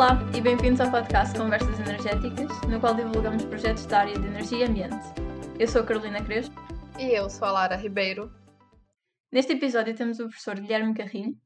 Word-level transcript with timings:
Olá 0.00 0.18
e 0.34 0.40
bem-vindos 0.40 0.80
ao 0.80 0.90
podcast 0.90 1.36
Conversas 1.36 1.78
Energéticas, 1.78 2.48
no 2.66 2.80
qual 2.80 2.94
divulgamos 2.94 3.44
projetos 3.44 3.84
da 3.84 3.98
área 3.98 4.18
de 4.18 4.26
energia 4.28 4.60
e 4.60 4.64
ambiente. 4.64 4.96
Eu 5.58 5.68
sou 5.68 5.82
a 5.82 5.84
Carolina 5.84 6.24
Crespo. 6.24 6.54
E 6.98 7.14
eu 7.14 7.28
sou 7.28 7.46
a 7.46 7.52
Lara 7.52 7.76
Ribeiro. 7.76 8.32
Neste 9.30 9.52
episódio 9.52 9.94
temos 9.94 10.18
o 10.18 10.22
professor 10.22 10.58
Guilherme 10.58 10.94
Carrilho, 10.94 11.36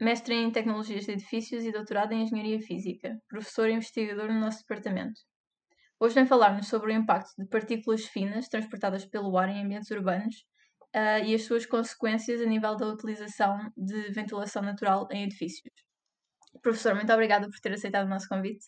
mestre 0.00 0.36
em 0.36 0.52
Tecnologias 0.52 1.04
de 1.04 1.10
Edifícios 1.10 1.64
e 1.64 1.72
doutorado 1.72 2.12
em 2.12 2.22
Engenharia 2.22 2.60
Física, 2.60 3.20
professor 3.28 3.68
e 3.68 3.72
investigador 3.72 4.28
no 4.28 4.38
nosso 4.38 4.60
departamento. 4.60 5.20
Hoje 5.98 6.14
vem 6.14 6.26
falar-nos 6.26 6.68
sobre 6.68 6.92
o 6.92 6.96
impacto 6.96 7.32
de 7.36 7.48
partículas 7.48 8.04
finas 8.04 8.46
transportadas 8.46 9.04
pelo 9.04 9.36
ar 9.36 9.48
em 9.48 9.64
ambientes 9.64 9.90
urbanos 9.90 10.44
uh, 10.94 11.24
e 11.24 11.34
as 11.34 11.42
suas 11.42 11.66
consequências 11.66 12.40
a 12.40 12.46
nível 12.46 12.76
da 12.76 12.86
utilização 12.86 13.58
de 13.76 14.12
ventilação 14.12 14.62
natural 14.62 15.08
em 15.10 15.24
edifícios. 15.24 15.85
Professor, 16.62 16.94
muito 16.94 17.12
obrigada 17.12 17.48
por 17.48 17.58
ter 17.60 17.72
aceitado 17.72 18.06
o 18.06 18.10
nosso 18.10 18.28
convite. 18.28 18.66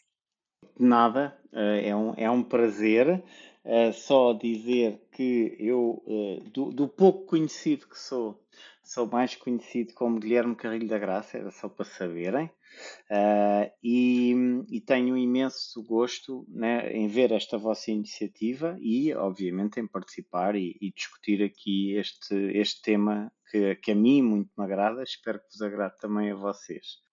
Nada, 0.79 1.37
eh, 1.53 1.89
é 1.89 1.97
um, 1.97 2.15
é 2.17 2.31
um 2.31 2.43
prazer. 2.43 3.23
Eh, 3.65 3.93
só 3.93 4.33
dizer 4.33 5.01
que 5.13 5.57
eu, 5.59 6.03
eh, 6.07 6.51
do, 6.51 6.71
do, 6.71 6.89
pouco 6.89 7.27
conhecido 7.27 7.87
que 7.89 7.99
sou, 7.99 8.41
sou 8.83 9.07
mais 9.07 9.35
conhecido 9.35 9.93
como 9.95 10.19
Guilherme 10.21 10.57
Carrilho 10.57 10.89
da 10.89 10.99
Graça, 10.99 11.39
era 11.39 11.51
só 11.51 11.69
para 11.69 11.85
saberem. 11.85 12.51
e, 13.83 14.35
e, 14.71 14.81
tenho 14.81 15.15
um 15.15 15.19
imenso 15.19 15.83
gosto 15.85 16.47
né, 16.49 16.93
em 16.93 17.09
ver 17.09 17.33
esta 17.33 17.59
vossa 17.59 17.91
iniciativa 17.91 18.77
e, 18.81 19.13
obviamente, 19.15 19.81
em 19.81 19.87
participar 19.87 20.55
e, 20.55 20.77
e 20.81 20.93
discutir 20.93 21.43
aqui 21.43 21.95
este, 21.97 22.35
este 22.55 22.83
tema 22.83 23.33
que, 23.51 23.75
que 23.77 23.93
a 23.93 23.95
mim 23.95 24.23
muito 24.23 24.51
me 24.57 24.65
agrada. 24.65 25.03
Espero 25.03 25.41
que 25.41 25.47
vos 25.53 25.63
agrade 25.63 25.97
também 25.99 26.31
a 26.31 26.37
vocês. 26.37 27.08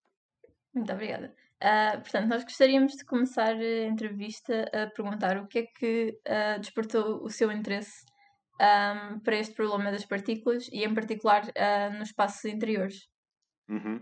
Muito 0.75 0.91
obrigada. 0.91 1.33
Uh, 1.63 2.01
portanto, 2.01 2.27
nós 2.27 2.43
gostaríamos 2.43 2.93
de 2.97 3.05
começar 3.05 3.55
a 3.55 3.85
entrevista 3.85 4.69
a 4.73 4.87
perguntar 4.87 5.37
o 5.37 5.47
que 5.47 5.59
é 5.59 5.63
que 5.63 6.19
uh, 6.27 6.59
despertou 6.59 7.23
o 7.23 7.29
seu 7.29 7.49
interesse 7.49 8.03
um, 8.55 9.19
para 9.19 9.37
este 9.37 9.55
problema 9.55 9.89
das 9.89 10.05
partículas 10.05 10.67
e, 10.71 10.83
em 10.83 10.93
particular, 10.93 11.43
uh, 11.45 11.97
nos 11.97 12.09
espaços 12.09 12.43
interiores. 12.43 13.07
Uhum. 13.69 14.01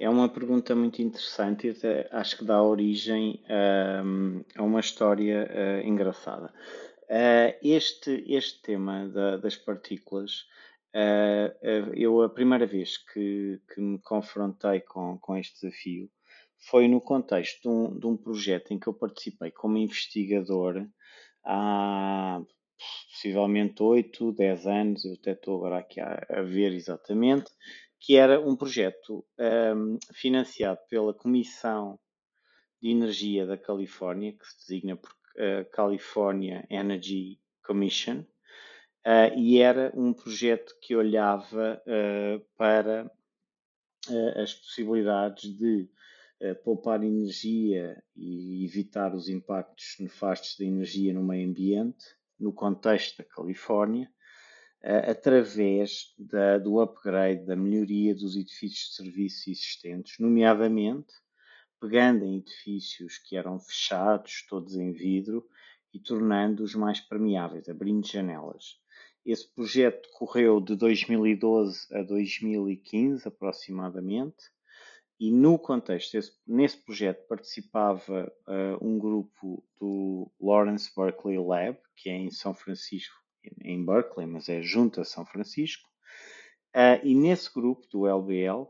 É 0.00 0.10
uma 0.10 0.28
pergunta 0.28 0.74
muito 0.74 1.00
interessante 1.00 1.68
e 1.68 1.70
até 1.70 2.08
acho 2.10 2.38
que 2.38 2.44
dá 2.44 2.60
origem 2.62 3.42
a 4.56 4.62
uma 4.62 4.80
história 4.80 5.46
engraçada. 5.84 6.50
este, 7.62 8.24
este 8.26 8.62
tema 8.62 9.06
da, 9.08 9.36
das 9.36 9.56
partículas 9.56 10.46
eu, 11.94 12.22
a 12.22 12.28
primeira 12.28 12.66
vez 12.66 12.98
que, 12.98 13.60
que 13.72 13.80
me 13.80 13.98
confrontei 14.00 14.80
com, 14.80 15.18
com 15.18 15.36
este 15.36 15.60
desafio 15.60 16.10
foi 16.68 16.88
no 16.88 17.00
contexto 17.00 17.62
de 17.62 17.68
um, 17.68 17.98
de 17.98 18.06
um 18.06 18.16
projeto 18.16 18.72
em 18.72 18.78
que 18.78 18.86
eu 18.86 18.94
participei 18.94 19.50
como 19.50 19.78
investigador 19.78 20.86
há 21.44 22.40
possivelmente 23.12 23.82
8, 23.82 24.32
10 24.32 24.66
anos, 24.66 25.04
eu 25.04 25.14
até 25.14 25.32
estou 25.32 25.56
agora 25.58 25.78
aqui 25.78 26.00
a, 26.00 26.26
a 26.30 26.42
ver 26.42 26.72
exatamente, 26.72 27.50
que 27.98 28.16
era 28.16 28.40
um 28.40 28.56
projeto 28.56 29.24
um, 29.38 29.98
financiado 30.14 30.80
pela 30.88 31.12
Comissão 31.12 31.98
de 32.80 32.90
Energia 32.90 33.46
da 33.46 33.58
Califórnia, 33.58 34.32
que 34.32 34.46
se 34.46 34.58
designa 34.58 34.96
por 34.96 35.10
uh, 35.10 35.70
California 35.70 36.66
Energy 36.70 37.38
Commission, 37.62 38.24
Uh, 39.06 39.32
e 39.38 39.58
era 39.58 39.90
um 39.94 40.12
projeto 40.12 40.74
que 40.80 40.94
olhava 40.94 41.82
uh, 41.86 42.44
para 42.56 43.10
uh, 44.08 44.40
as 44.40 44.52
possibilidades 44.52 45.56
de 45.56 45.88
poupar 46.64 47.04
energia 47.04 48.02
e 48.16 48.64
evitar 48.64 49.14
os 49.14 49.28
impactos 49.28 49.96
nefastos 50.00 50.56
da 50.58 50.64
energia 50.64 51.12
no 51.12 51.22
meio 51.22 51.46
ambiente, 51.46 52.02
no 52.38 52.50
contexto 52.50 53.18
da 53.18 53.24
Califórnia, 53.24 54.10
através 55.06 56.14
da, 56.18 56.56
do 56.56 56.80
upgrade, 56.80 57.44
da 57.44 57.54
melhoria 57.54 58.14
dos 58.14 58.36
edifícios 58.36 58.88
de 58.88 58.94
serviço 58.94 59.50
existentes, 59.50 60.18
nomeadamente 60.18 61.12
pegando 61.78 62.24
em 62.24 62.38
edifícios 62.38 63.18
que 63.18 63.36
eram 63.36 63.60
fechados, 63.60 64.46
todos 64.48 64.76
em 64.76 64.92
vidro, 64.92 65.46
e 65.92 65.98
tornando-os 65.98 66.74
mais 66.74 67.00
permeáveis, 67.00 67.68
abrindo 67.68 68.06
janelas. 68.06 68.80
Esse 69.24 69.52
projeto 69.54 70.08
correu 70.14 70.60
de 70.60 70.74
2012 70.74 71.86
a 71.94 72.02
2015 72.02 73.28
aproximadamente, 73.28 74.44
e 75.20 75.30
no 75.30 75.58
contexto, 75.58 76.14
esse, 76.14 76.32
nesse 76.46 76.78
projeto 76.78 77.26
participava 77.28 78.32
uh, 78.48 78.82
um 78.82 78.98
grupo 78.98 79.62
do 79.78 80.32
Lawrence 80.40 80.90
Berkeley 80.96 81.38
Lab, 81.38 81.78
que 81.94 82.08
é 82.08 82.16
em 82.16 82.30
São 82.30 82.54
Francisco, 82.54 83.14
em 83.62 83.84
Berkeley, 83.84 84.26
mas 84.26 84.48
é 84.48 84.62
junto 84.62 84.98
a 84.98 85.04
São 85.04 85.26
Francisco, 85.26 85.86
uh, 86.74 87.04
e 87.04 87.14
nesse 87.14 87.52
grupo 87.52 87.86
do 87.88 88.06
LBL 88.06 88.66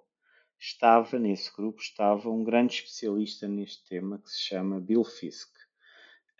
estava, 0.58 1.20
nesse 1.20 1.54
grupo 1.54 1.80
estava 1.80 2.28
um 2.28 2.42
grande 2.42 2.74
especialista 2.74 3.46
neste 3.46 3.88
tema 3.88 4.18
que 4.18 4.30
se 4.30 4.40
chama 4.40 4.80
Bill 4.80 5.04
Fisk. 5.04 5.59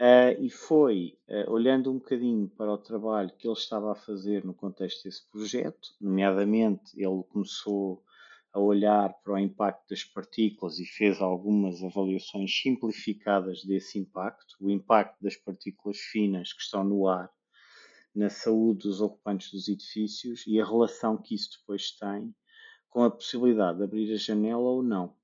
Uh, 0.00 0.32
e 0.40 0.48
foi 0.48 1.18
uh, 1.28 1.50
olhando 1.50 1.90
um 1.90 1.98
bocadinho 1.98 2.48
para 2.48 2.72
o 2.72 2.78
trabalho 2.78 3.30
que 3.36 3.46
ele 3.46 3.52
estava 3.52 3.92
a 3.92 3.94
fazer 3.94 4.42
no 4.46 4.54
contexto 4.54 5.04
desse 5.04 5.30
projeto, 5.30 5.94
nomeadamente 6.00 6.92
ele 6.96 7.22
começou 7.28 8.02
a 8.50 8.58
olhar 8.58 9.12
para 9.22 9.34
o 9.34 9.38
impacto 9.38 9.90
das 9.90 10.02
partículas 10.02 10.78
e 10.78 10.86
fez 10.86 11.20
algumas 11.20 11.84
avaliações 11.84 12.50
simplificadas 12.50 13.62
desse 13.62 13.98
impacto, 13.98 14.56
o 14.58 14.70
impacto 14.70 15.22
das 15.22 15.36
partículas 15.36 15.98
finas 15.98 16.50
que 16.54 16.62
estão 16.62 16.82
no 16.82 17.06
ar 17.06 17.30
na 18.14 18.30
saúde 18.30 18.88
dos 18.88 19.02
ocupantes 19.02 19.52
dos 19.52 19.68
edifícios 19.68 20.46
e 20.46 20.58
a 20.58 20.64
relação 20.64 21.18
que 21.18 21.34
isso 21.34 21.58
depois 21.60 21.92
tem 21.92 22.34
com 22.88 23.04
a 23.04 23.10
possibilidade 23.10 23.76
de 23.76 23.84
abrir 23.84 24.12
a 24.14 24.16
janela 24.16 24.62
ou 24.62 24.82
não. 24.82 25.14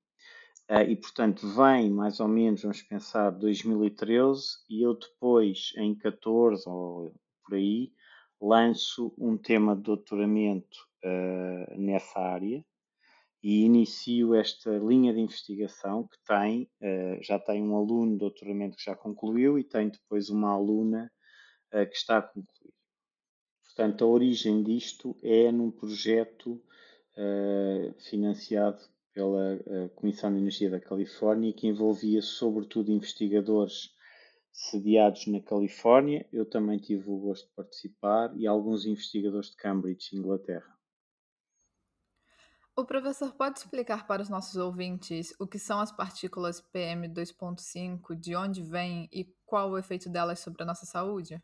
Uh, 0.69 0.83
e 0.83 0.97
portanto 0.97 1.47
vem 1.47 1.89
mais 1.91 2.19
ou 2.19 2.27
menos, 2.27 2.63
vamos 2.63 2.83
pensar, 2.83 3.31
2013 3.31 4.65
e 4.69 4.83
eu 4.83 4.95
depois, 4.95 5.73
em 5.77 5.95
14 5.95 6.69
ou 6.69 7.15
por 7.45 7.55
aí, 7.55 7.93
lanço 8.41 9.15
um 9.17 9.39
tema 9.39 9.77
de 9.77 9.83
doutoramento 9.83 10.77
uh, 11.05 11.81
nessa 11.81 12.19
área 12.19 12.65
e 13.41 13.63
inicio 13.65 14.35
esta 14.35 14.77
linha 14.79 15.15
de 15.15 15.21
investigação 15.21 16.09
que 16.09 16.19
tem, 16.27 16.69
uh, 16.83 17.23
já 17.23 17.39
tem 17.39 17.63
um 17.63 17.77
aluno 17.77 18.15
de 18.15 18.19
doutoramento 18.19 18.77
que 18.77 18.85
já 18.85 18.97
concluiu 18.97 19.61
e 19.61 19.63
tem 19.63 19.89
depois 19.89 20.31
uma 20.31 20.51
aluna 20.51 21.13
que 21.91 21.97
está 21.97 22.19
a 22.19 22.23
concluir. 22.23 22.73
Portanto, 23.65 24.05
a 24.05 24.07
origem 24.09 24.63
disto 24.63 25.17
é 25.23 25.51
num 25.53 25.71
projeto 25.71 26.63
financiado 28.09 28.81
pela 29.17 29.55
uh, 29.55 29.89
Comissão 29.95 30.31
de 30.31 30.39
Energia 30.39 30.69
da 30.69 30.79
Califórnia, 30.79 31.51
que 31.51 31.67
envolvia 31.67 32.21
sobretudo 32.21 32.93
investigadores 32.93 33.91
sediados 34.53 35.27
na 35.27 35.41
Califórnia. 35.41 36.29
Eu 36.31 36.45
também 36.45 36.79
tive 36.79 37.09
o 37.09 37.17
gosto 37.17 37.49
de 37.49 37.55
participar 37.55 38.31
e 38.37 38.47
alguns 38.47 38.85
investigadores 38.85 39.51
de 39.51 39.57
Cambridge, 39.57 40.15
Inglaterra. 40.15 40.77
O 42.77 42.85
professor 42.85 43.33
pode 43.33 43.59
explicar 43.59 44.07
para 44.07 44.21
os 44.21 44.29
nossos 44.29 44.57
ouvintes 44.57 45.35
o 45.41 45.47
que 45.47 45.59
são 45.59 45.81
as 45.81 45.91
partículas 45.91 46.61
PM2.5, 46.75 48.15
de 48.15 48.37
onde 48.37 48.63
vêm 48.63 49.09
e 49.11 49.25
qual 49.47 49.71
o 49.71 49.79
efeito 49.79 50.11
delas 50.11 50.41
sobre 50.41 50.63
a 50.63 50.67
nossa 50.67 50.85
saúde? 50.85 51.43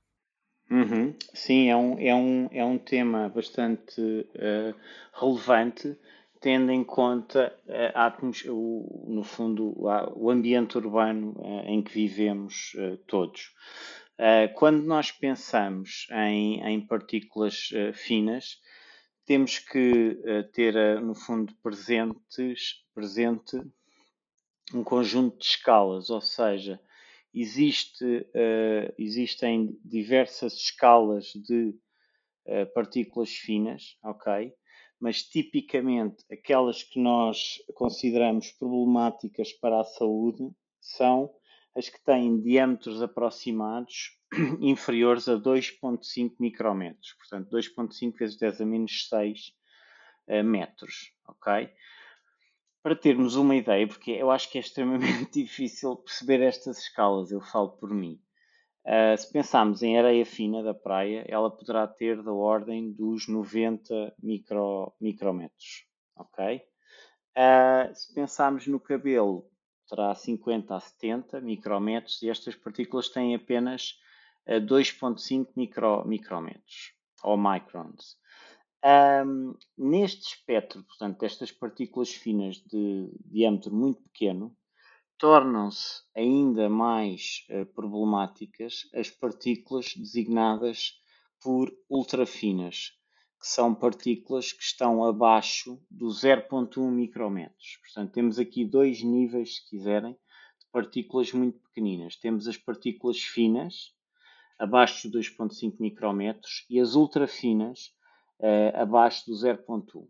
Uhum. 0.71 1.16
Sim, 1.32 1.71
é 1.71 1.77
um, 1.77 1.99
é, 1.99 2.15
um, 2.15 2.49
é 2.53 2.65
um 2.65 2.78
tema 2.78 3.31
bastante 3.31 3.99
uh, 4.00 4.75
relevante 5.14 5.99
tendo 6.43 6.73
em 6.73 6.83
conta 6.83 7.56
eh, 7.69 7.94
o, 8.50 9.06
no 9.09 9.23
fundo 9.23 9.73
o 9.77 10.29
ambiente 10.29 10.77
urbano 10.77 11.35
eh, 11.39 11.71
em 11.71 11.81
que 11.81 11.93
vivemos 11.93 12.73
eh, 12.77 12.99
todos. 13.06 13.55
Quando 14.55 14.85
nós 14.85 15.11
pensamos 15.11 16.06
em, 16.12 16.61
em 16.62 16.87
partículas 16.87 17.71
finas, 17.94 18.61
temos 19.25 19.59
que 19.59 20.17
ter, 20.53 21.00
no 21.00 21.12
fundo, 21.12 21.53
presentes, 21.61 22.85
presente 22.95 23.61
um 24.73 24.85
conjunto 24.85 25.38
de 25.38 25.45
escalas, 25.47 26.09
ou 26.09 26.21
seja, 26.21 26.81
existe, 27.35 28.25
existem 28.97 29.77
diversas 29.85 30.53
escalas 30.53 31.33
de 31.35 31.75
partículas 32.75 33.31
finas, 33.31 33.99
ok? 34.05 34.55
Mas 35.02 35.20
tipicamente 35.20 36.25
aquelas 36.31 36.84
que 36.84 37.00
nós 37.00 37.58
consideramos 37.75 38.52
problemáticas 38.52 39.52
para 39.52 39.81
a 39.81 39.84
saúde 39.84 40.49
são 40.81 41.28
as 41.76 41.88
que 41.88 42.00
têm 42.04 42.40
diâmetros 42.40 43.02
aproximados 43.02 44.16
inferiores 44.60 45.28
a 45.28 45.34
2,5 45.34 46.34
micrometros, 46.38 47.14
portanto 47.14 47.50
2,5 47.50 48.16
vezes 48.16 48.37
10 48.37 48.60
a 48.60 48.64
menos 48.64 49.08
6 49.08 49.52
uh, 50.28 50.44
metros, 50.44 51.12
ok? 51.26 51.69
para 52.81 52.94
termos 52.96 53.34
uma 53.34 53.56
ideia, 53.56 53.87
porque 53.87 54.12
eu 54.12 54.31
acho 54.31 54.50
que 54.50 54.58
é 54.58 54.60
extremamente 54.60 55.32
difícil 55.43 55.96
perceber 55.96 56.40
estas 56.43 56.78
escalas, 56.78 57.32
eu 57.32 57.40
falo 57.40 57.70
por 57.70 57.90
mim. 57.90 58.20
Uh, 58.84 59.17
se 59.17 59.32
pensarmos 59.32 59.82
em 59.82 59.96
areia 59.96 60.26
fina 60.26 60.62
da 60.62 60.75
praia, 60.75 61.25
ela 61.29 61.50
poderá 61.50 61.87
ter 61.87 62.20
da 62.20 62.32
ordem 62.32 62.93
dos 62.93 63.29
90 63.29 64.12
micro, 64.20 64.93
micrometros, 65.00 65.87
ok? 66.17 66.56
Uh, 67.37 67.94
se 67.94 68.12
pensarmos 68.12 68.67
no 68.67 68.81
cabelo, 68.81 69.49
terá 69.88 70.12
50 70.14 70.75
a 70.75 70.81
70 70.81 71.40
micrometros 71.40 72.20
e 72.23 72.29
estas 72.29 72.56
partículas 72.56 73.08
têm 73.08 73.37
apenas 73.37 74.00
uh, 74.49 74.61
2,5 74.61 75.49
micro, 75.55 76.05
micrometros, 76.05 76.93
ou 77.23 77.37
microns. 77.37 78.17
Um, 78.85 79.55
neste 79.78 80.35
espectro, 80.35 80.82
portanto, 80.82 81.20
destas 81.20 81.52
partículas 81.52 82.12
finas 82.12 82.56
de 82.56 83.12
diâmetro 83.26 83.73
muito 83.73 84.02
pequeno, 84.02 84.56
tornam-se 85.23 86.03
ainda 86.17 86.69
mais 86.69 87.47
uh, 87.49 87.65
problemáticas 87.65 88.91
as 88.93 89.09
partículas 89.09 89.95
designadas 89.95 91.01
por 91.41 91.73
ultrafinas, 91.89 92.91
que 93.41 93.47
são 93.47 93.73
partículas 93.73 94.53
que 94.53 94.65
estão 94.65 95.05
abaixo 95.05 95.81
do 95.89 96.09
0.1 96.09 96.91
micrometros. 96.91 97.79
Portanto, 97.83 98.13
temos 98.13 98.37
aqui 98.37 98.65
dois 98.65 99.01
níveis, 99.05 99.59
se 99.59 99.71
quiserem, 99.71 100.11
de 100.11 100.67
partículas 100.73 101.33
muito 101.33 101.61
pequeninas. 101.61 102.17
Temos 102.17 102.49
as 102.49 102.57
partículas 102.57 103.21
finas, 103.21 103.95
abaixo 104.59 105.09
dos 105.09 105.31
2.5 105.31 105.77
micrometros, 105.79 106.67
e 106.69 106.81
as 106.81 106.97
ultrafinas, 106.97 107.95
uh, 108.41 108.77
abaixo 108.77 109.25
do 109.27 109.37
0.1. 109.37 109.99
Uh, 109.99 110.09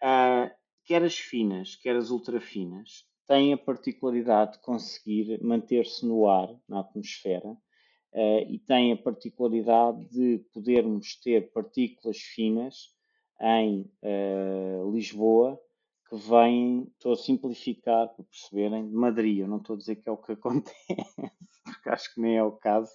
ah, 0.00 0.52
quer 0.84 1.02
as 1.02 1.18
finas, 1.18 1.74
quer 1.74 1.96
as 1.96 2.10
ultrafinas, 2.10 3.12
têm 3.26 3.52
a 3.52 3.58
particularidade 3.58 4.52
de 4.52 4.58
conseguir 4.60 5.42
manter-se 5.42 6.06
no 6.06 6.28
ar, 6.28 6.48
na 6.68 6.80
atmosfera, 6.80 7.48
uh, 7.50 8.40
e 8.48 8.58
têm 8.58 8.92
a 8.92 8.96
particularidade 8.96 10.04
de 10.10 10.38
podermos 10.52 11.16
ter 11.20 11.52
partículas 11.52 12.18
finas 12.18 12.94
em 13.40 13.90
uh, 14.02 14.90
Lisboa 14.92 15.60
que 16.08 16.16
vêm, 16.16 16.86
estou 16.92 17.12
a 17.12 17.16
simplificar 17.16 18.08
para 18.08 18.24
perceberem, 18.24 18.88
de 18.88 18.94
Madrid. 18.94 19.38
Eu 19.38 19.48
não 19.48 19.56
estou 19.56 19.74
a 19.74 19.78
dizer 19.78 19.96
que 19.96 20.08
é 20.08 20.12
o 20.12 20.16
que 20.16 20.32
acontece, 20.32 21.32
porque 21.64 21.88
acho 21.88 22.14
que 22.14 22.20
nem 22.20 22.36
é 22.36 22.42
o 22.42 22.52
caso, 22.52 22.92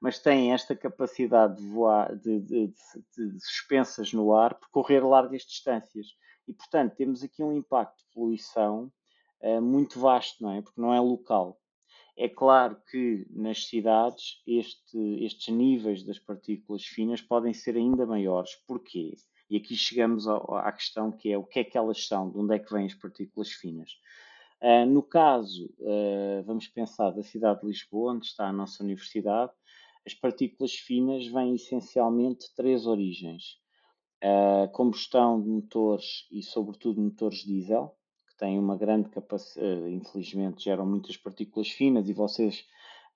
mas 0.00 0.18
têm 0.18 0.52
esta 0.52 0.76
capacidade 0.76 1.56
de 1.56 1.66
voar, 1.68 2.14
de, 2.16 2.40
de, 2.40 2.66
de, 2.68 3.32
de 3.32 3.40
suspensas 3.40 4.12
no 4.12 4.34
ar, 4.34 4.54
percorrer 4.54 5.04
largas 5.04 5.42
distâncias. 5.42 6.06
E, 6.46 6.52
portanto, 6.52 6.94
temos 6.94 7.22
aqui 7.24 7.42
um 7.42 7.52
impacto 7.52 7.98
de 7.98 8.14
poluição 8.14 8.92
uh, 9.46 9.62
muito 9.62 10.00
vasto, 10.00 10.42
não 10.42 10.52
é? 10.52 10.60
Porque 10.60 10.80
não 10.80 10.92
é 10.92 11.00
local. 11.00 11.60
É 12.18 12.28
claro 12.28 12.76
que 12.90 13.26
nas 13.30 13.66
cidades 13.66 14.42
este, 14.46 14.98
estes 15.22 15.54
níveis 15.54 16.02
das 16.02 16.18
partículas 16.18 16.82
finas 16.82 17.20
podem 17.20 17.52
ser 17.52 17.76
ainda 17.76 18.06
maiores. 18.06 18.54
Porquê? 18.66 19.14
E 19.50 19.56
aqui 19.58 19.76
chegamos 19.76 20.26
à 20.26 20.72
questão 20.72 21.12
que 21.12 21.30
é 21.30 21.38
o 21.38 21.44
que 21.44 21.60
é 21.60 21.64
que 21.64 21.78
elas 21.78 22.06
são, 22.06 22.30
de 22.30 22.38
onde 22.38 22.54
é 22.54 22.58
que 22.58 22.72
vêm 22.72 22.86
as 22.86 22.94
partículas 22.94 23.50
finas. 23.50 23.92
Uh, 24.62 24.86
no 24.86 25.02
caso, 25.02 25.66
uh, 25.78 26.42
vamos 26.44 26.66
pensar 26.66 27.10
da 27.10 27.22
cidade 27.22 27.60
de 27.60 27.66
Lisboa, 27.66 28.14
onde 28.14 28.26
está 28.26 28.48
a 28.48 28.52
nossa 28.52 28.82
universidade, 28.82 29.52
as 30.06 30.14
partículas 30.14 30.72
finas 30.72 31.26
vêm 31.26 31.54
essencialmente 31.54 32.48
de 32.48 32.54
três 32.54 32.86
origens. 32.86 33.58
A 34.22 34.68
combustão 34.68 35.40
de 35.42 35.48
motores 35.48 36.26
e, 36.30 36.42
sobretudo, 36.42 37.02
motores 37.02 37.44
diesel, 37.44 37.94
têm 38.36 38.58
uma 38.58 38.76
grande 38.76 39.08
capacidade, 39.08 39.66
eh, 39.66 39.90
infelizmente, 39.90 40.64
geram 40.64 40.86
muitas 40.86 41.16
partículas 41.16 41.68
finas 41.68 42.08
e 42.08 42.12
vocês 42.12 42.64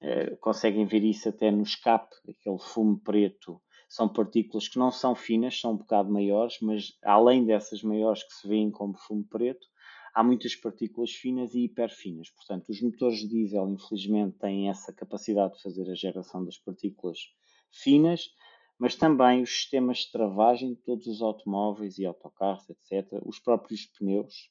uh, 0.02 0.36
conseguem 0.38 0.86
ver 0.86 1.04
isso 1.04 1.28
até 1.28 1.50
no 1.50 1.62
escape, 1.62 2.14
aquele 2.28 2.58
fumo 2.58 2.98
preto. 2.98 3.60
São 3.88 4.08
partículas 4.08 4.68
que 4.68 4.78
não 4.78 4.90
são 4.90 5.14
finas, 5.14 5.60
são 5.60 5.72
um 5.72 5.76
bocado 5.76 6.12
maiores, 6.12 6.58
mas 6.60 6.96
além 7.02 7.44
dessas 7.44 7.82
maiores 7.82 8.22
que 8.22 8.32
se 8.34 8.48
veem 8.48 8.70
como 8.70 8.96
fumo 8.96 9.24
preto, 9.24 9.66
há 10.14 10.22
muitas 10.22 10.54
partículas 10.54 11.10
finas 11.10 11.54
e 11.54 11.64
hiperfinas. 11.64 12.30
Portanto, 12.30 12.68
os 12.68 12.80
motores 12.80 13.18
de 13.18 13.28
diesel, 13.28 13.68
infelizmente, 13.68 14.38
têm 14.38 14.68
essa 14.68 14.92
capacidade 14.92 15.54
de 15.54 15.62
fazer 15.62 15.90
a 15.90 15.94
geração 15.94 16.44
das 16.44 16.58
partículas 16.58 17.18
finas, 17.72 18.30
mas 18.78 18.94
também 18.94 19.42
os 19.42 19.50
sistemas 19.50 19.98
de 19.98 20.12
travagem 20.12 20.74
de 20.74 20.80
todos 20.80 21.06
os 21.06 21.20
automóveis 21.20 21.98
e 21.98 22.06
autocarros, 22.06 22.64
etc., 22.70 23.20
os 23.24 23.38
próprios 23.38 23.86
pneus, 23.86 24.50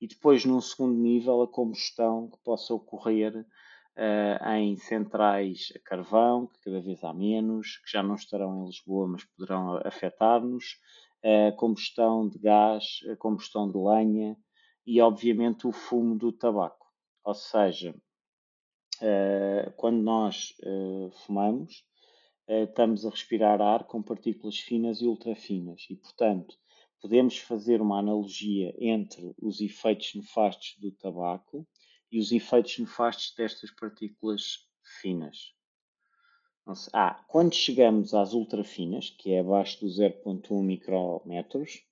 e 0.00 0.06
depois, 0.06 0.44
num 0.44 0.60
segundo 0.60 0.98
nível, 0.98 1.42
a 1.42 1.48
combustão 1.48 2.28
que 2.30 2.38
possa 2.44 2.72
ocorrer 2.72 3.36
uh, 3.36 4.48
em 4.50 4.76
centrais 4.76 5.72
a 5.74 5.78
carvão, 5.80 6.46
que 6.46 6.60
cada 6.60 6.80
vez 6.80 7.02
há 7.02 7.12
menos, 7.12 7.78
que 7.78 7.90
já 7.90 8.02
não 8.02 8.14
estarão 8.14 8.62
em 8.62 8.66
Lisboa, 8.66 9.08
mas 9.08 9.24
poderão 9.24 9.80
afetar-nos, 9.84 10.76
uh, 11.24 11.56
combustão 11.56 12.28
de 12.28 12.38
gás, 12.38 13.00
combustão 13.18 13.70
de 13.70 13.76
lenha, 13.76 14.36
e, 14.86 15.00
obviamente, 15.00 15.66
o 15.66 15.72
fumo 15.72 16.16
do 16.16 16.32
tabaco. 16.32 16.86
Ou 17.24 17.34
seja, 17.34 17.94
uh, 19.02 19.72
quando 19.76 20.00
nós 20.00 20.54
uh, 20.62 21.10
fumamos, 21.26 21.84
estamos 22.48 23.04
a 23.04 23.10
respirar 23.10 23.60
ar 23.60 23.84
com 23.84 24.02
partículas 24.02 24.56
finas 24.56 25.02
e 25.02 25.06
ultrafinas 25.06 25.84
e, 25.90 25.96
portanto, 25.96 26.56
podemos 27.00 27.38
fazer 27.38 27.80
uma 27.80 27.98
analogia 27.98 28.74
entre 28.78 29.34
os 29.40 29.60
efeitos 29.60 30.14
nefastos 30.14 30.76
do 30.78 30.90
tabaco 30.92 31.66
e 32.10 32.18
os 32.18 32.32
efeitos 32.32 32.78
nefastos 32.78 33.34
destas 33.36 33.70
partículas 33.70 34.66
finas. 35.00 35.54
Ah, 36.92 37.24
quando 37.28 37.54
chegamos 37.54 38.12
às 38.12 38.34
ultrafinas, 38.34 39.08
que 39.08 39.32
é 39.32 39.40
abaixo 39.40 39.80
do 39.80 39.86
0.1 39.86 40.62
micrometros, 40.62 41.82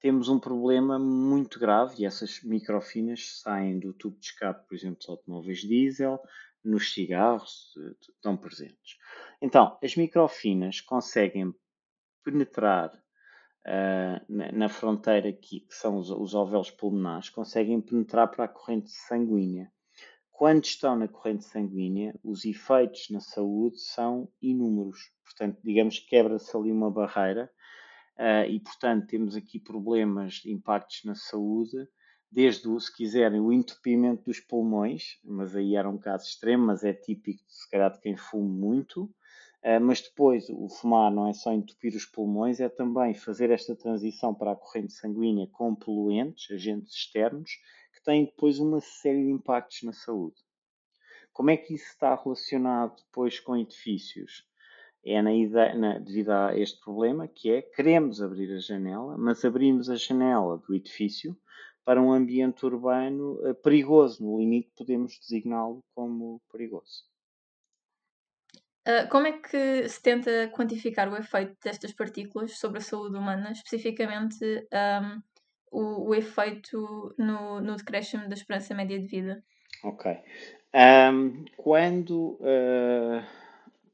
temos 0.00 0.28
um 0.28 0.38
problema 0.38 0.98
muito 0.98 1.58
grave 1.58 2.02
e 2.02 2.06
essas 2.06 2.42
microfinas 2.42 3.40
saem 3.40 3.78
do 3.78 3.92
tubo 3.92 4.18
de 4.18 4.26
escape, 4.26 4.68
por 4.68 4.74
exemplo, 4.74 4.98
dos 4.98 5.08
automóveis 5.08 5.60
diesel, 5.60 6.20
nos 6.62 6.92
cigarros, 6.92 7.72
eh, 7.78 7.94
estão 8.00 8.36
presentes. 8.36 8.98
Então, 9.40 9.78
as 9.82 9.96
microfinas 9.96 10.80
conseguem 10.80 11.54
penetrar 12.22 12.92
uh, 13.68 14.24
na, 14.28 14.50
na, 14.52 14.68
fronteira 14.68 15.28
aqui, 15.28 15.60
que 15.60 15.74
são 15.74 15.98
os, 15.98 16.10
os 16.10 16.34
alvéolos 16.34 16.70
pulmonares, 16.70 17.28
conseguem 17.28 17.80
penetrar 17.80 18.28
para 18.28 18.46
a 18.46 18.48
corrente 18.48 18.90
sanguínea. 18.90 19.70
Quando 20.30 20.64
estão 20.64 20.96
na 20.96 21.08
corrente 21.08 21.44
sanguínea, 21.44 22.18
os 22.24 22.44
efeitos 22.44 23.08
na 23.10 23.20
saúde 23.20 23.80
são 23.80 24.28
inúmeros. 24.40 25.12
Portanto, 25.24 25.58
digamos 25.62 25.98
que 25.98 26.08
quebra-se 26.08 26.56
ali 26.56 26.72
uma 26.72 26.90
barreira 26.90 27.50
uh, 28.18 28.48
e, 28.48 28.58
portanto, 28.60 29.06
temos 29.06 29.36
aqui 29.36 29.58
problemas, 29.60 30.40
impactos 30.46 31.00
na 31.04 31.14
saúde, 31.14 31.76
desde, 32.30 32.68
o, 32.68 32.78
se 32.78 32.94
quiserem, 32.94 33.40
o 33.40 33.52
entupimento 33.52 34.24
dos 34.24 34.40
pulmões, 34.40 35.18
mas 35.24 35.56
aí 35.56 35.74
era 35.74 35.88
um 35.88 35.98
caso 35.98 36.26
extremo, 36.26 36.66
mas 36.66 36.84
é 36.84 36.92
típico, 36.92 37.42
se 37.48 37.68
calhar, 37.70 37.90
de 37.90 38.00
quem 38.00 38.16
fuma 38.16 38.48
muito. 38.48 39.10
Uh, 39.64 39.80
mas 39.80 40.00
depois, 40.00 40.48
o 40.48 40.68
fumar 40.68 41.10
não 41.10 41.28
é 41.28 41.32
só 41.32 41.52
entupir 41.52 41.94
os 41.94 42.04
pulmões, 42.04 42.60
é 42.60 42.68
também 42.68 43.14
fazer 43.14 43.50
esta 43.50 43.74
transição 43.74 44.34
para 44.34 44.52
a 44.52 44.56
corrente 44.56 44.92
sanguínea 44.92 45.48
com 45.48 45.74
poluentes, 45.74 46.50
agentes 46.50 46.94
externos, 46.94 47.50
que 47.92 48.02
têm 48.02 48.24
depois 48.24 48.58
uma 48.58 48.80
série 48.80 49.24
de 49.24 49.30
impactos 49.30 49.82
na 49.82 49.92
saúde. 49.92 50.36
Como 51.32 51.50
é 51.50 51.56
que 51.56 51.74
isso 51.74 51.88
está 51.88 52.14
relacionado 52.14 52.96
depois 52.96 53.40
com 53.40 53.56
edifícios? 53.56 54.48
é 55.04 55.22
na 55.22 55.34
ideia, 55.34 55.74
na, 55.74 55.98
devido 55.98 56.30
a 56.30 56.58
este 56.58 56.80
problema, 56.80 57.26
que 57.28 57.50
é 57.50 57.62
queremos 57.62 58.20
abrir 58.20 58.52
a 58.52 58.58
janela, 58.58 59.16
mas 59.16 59.44
abrimos 59.44 59.88
a 59.88 59.96
janela 59.96 60.58
do 60.58 60.74
edifício 60.74 61.36
para 61.84 62.02
um 62.02 62.12
ambiente 62.12 62.66
urbano 62.66 63.34
uh, 63.48 63.54
perigoso. 63.54 64.22
No 64.22 64.38
limite, 64.38 64.70
podemos 64.76 65.18
designá-lo 65.18 65.82
como 65.94 66.40
perigoso. 66.52 67.04
Uh, 68.88 69.08
como 69.10 69.26
é 69.26 69.32
que 69.32 69.86
se 69.88 70.02
tenta 70.02 70.48
quantificar 70.48 71.12
o 71.12 71.16
efeito 71.16 71.54
destas 71.62 71.92
partículas 71.92 72.58
sobre 72.58 72.78
a 72.78 72.80
saúde 72.82 73.16
humana, 73.16 73.52
especificamente 73.52 74.42
um, 74.42 75.22
o, 75.70 76.08
o, 76.08 76.14
efeito 76.14 77.14
no, 77.18 77.60
no 77.60 77.76
decréscimo 77.76 78.26
da 78.28 78.34
esperança 78.34 78.74
média 78.74 78.98
de 78.98 79.06
vida? 79.06 79.44
Ok. 79.84 80.10
Um, 80.74 81.44
quando. 81.56 82.38
Uh 82.40 83.38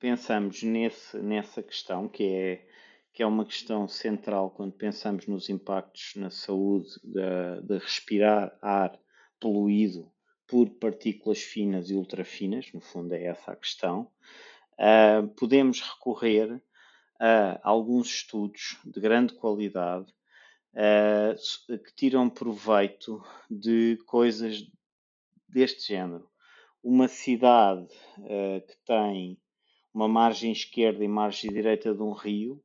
pensamos 0.04 0.62
nesse, 0.62 1.16
nessa 1.16 1.62
questão, 1.62 2.06
que 2.06 2.24
é, 2.24 2.66
que 3.10 3.22
é 3.22 3.26
uma 3.26 3.46
questão 3.46 3.88
central 3.88 4.50
quando 4.50 4.74
pensamos 4.74 5.26
nos 5.26 5.48
impactos 5.48 6.12
na 6.16 6.28
saúde 6.28 6.90
de, 7.02 7.66
de 7.66 7.78
respirar 7.78 8.54
ar 8.60 9.00
poluído 9.40 10.12
por 10.46 10.68
partículas 10.78 11.40
finas 11.40 11.88
e 11.88 11.94
ultrafinas, 11.94 12.70
no 12.74 12.82
fundo 12.82 13.14
é 13.14 13.24
essa 13.24 13.52
a 13.52 13.56
questão, 13.56 14.10
uh, 14.78 15.28
podemos 15.28 15.80
recorrer 15.80 16.62
a 17.20 17.60
alguns 17.62 18.08
estudos 18.08 18.78
de 18.84 19.00
grande 19.00 19.34
qualidade 19.34 20.12
uh, 20.74 21.78
que 21.78 21.94
tiram 21.94 22.28
proveito 22.28 23.22
de 23.50 23.98
coisas 24.06 24.64
deste 25.48 25.88
género. 25.88 26.28
Uma 26.82 27.08
cidade 27.08 27.88
uh, 28.18 28.60
que 28.66 28.76
tem 28.84 29.38
uma 29.92 30.08
margem 30.08 30.50
esquerda 30.50 31.04
e 31.04 31.08
margem 31.08 31.52
direita 31.52 31.94
de 31.94 32.02
um 32.02 32.12
rio, 32.12 32.62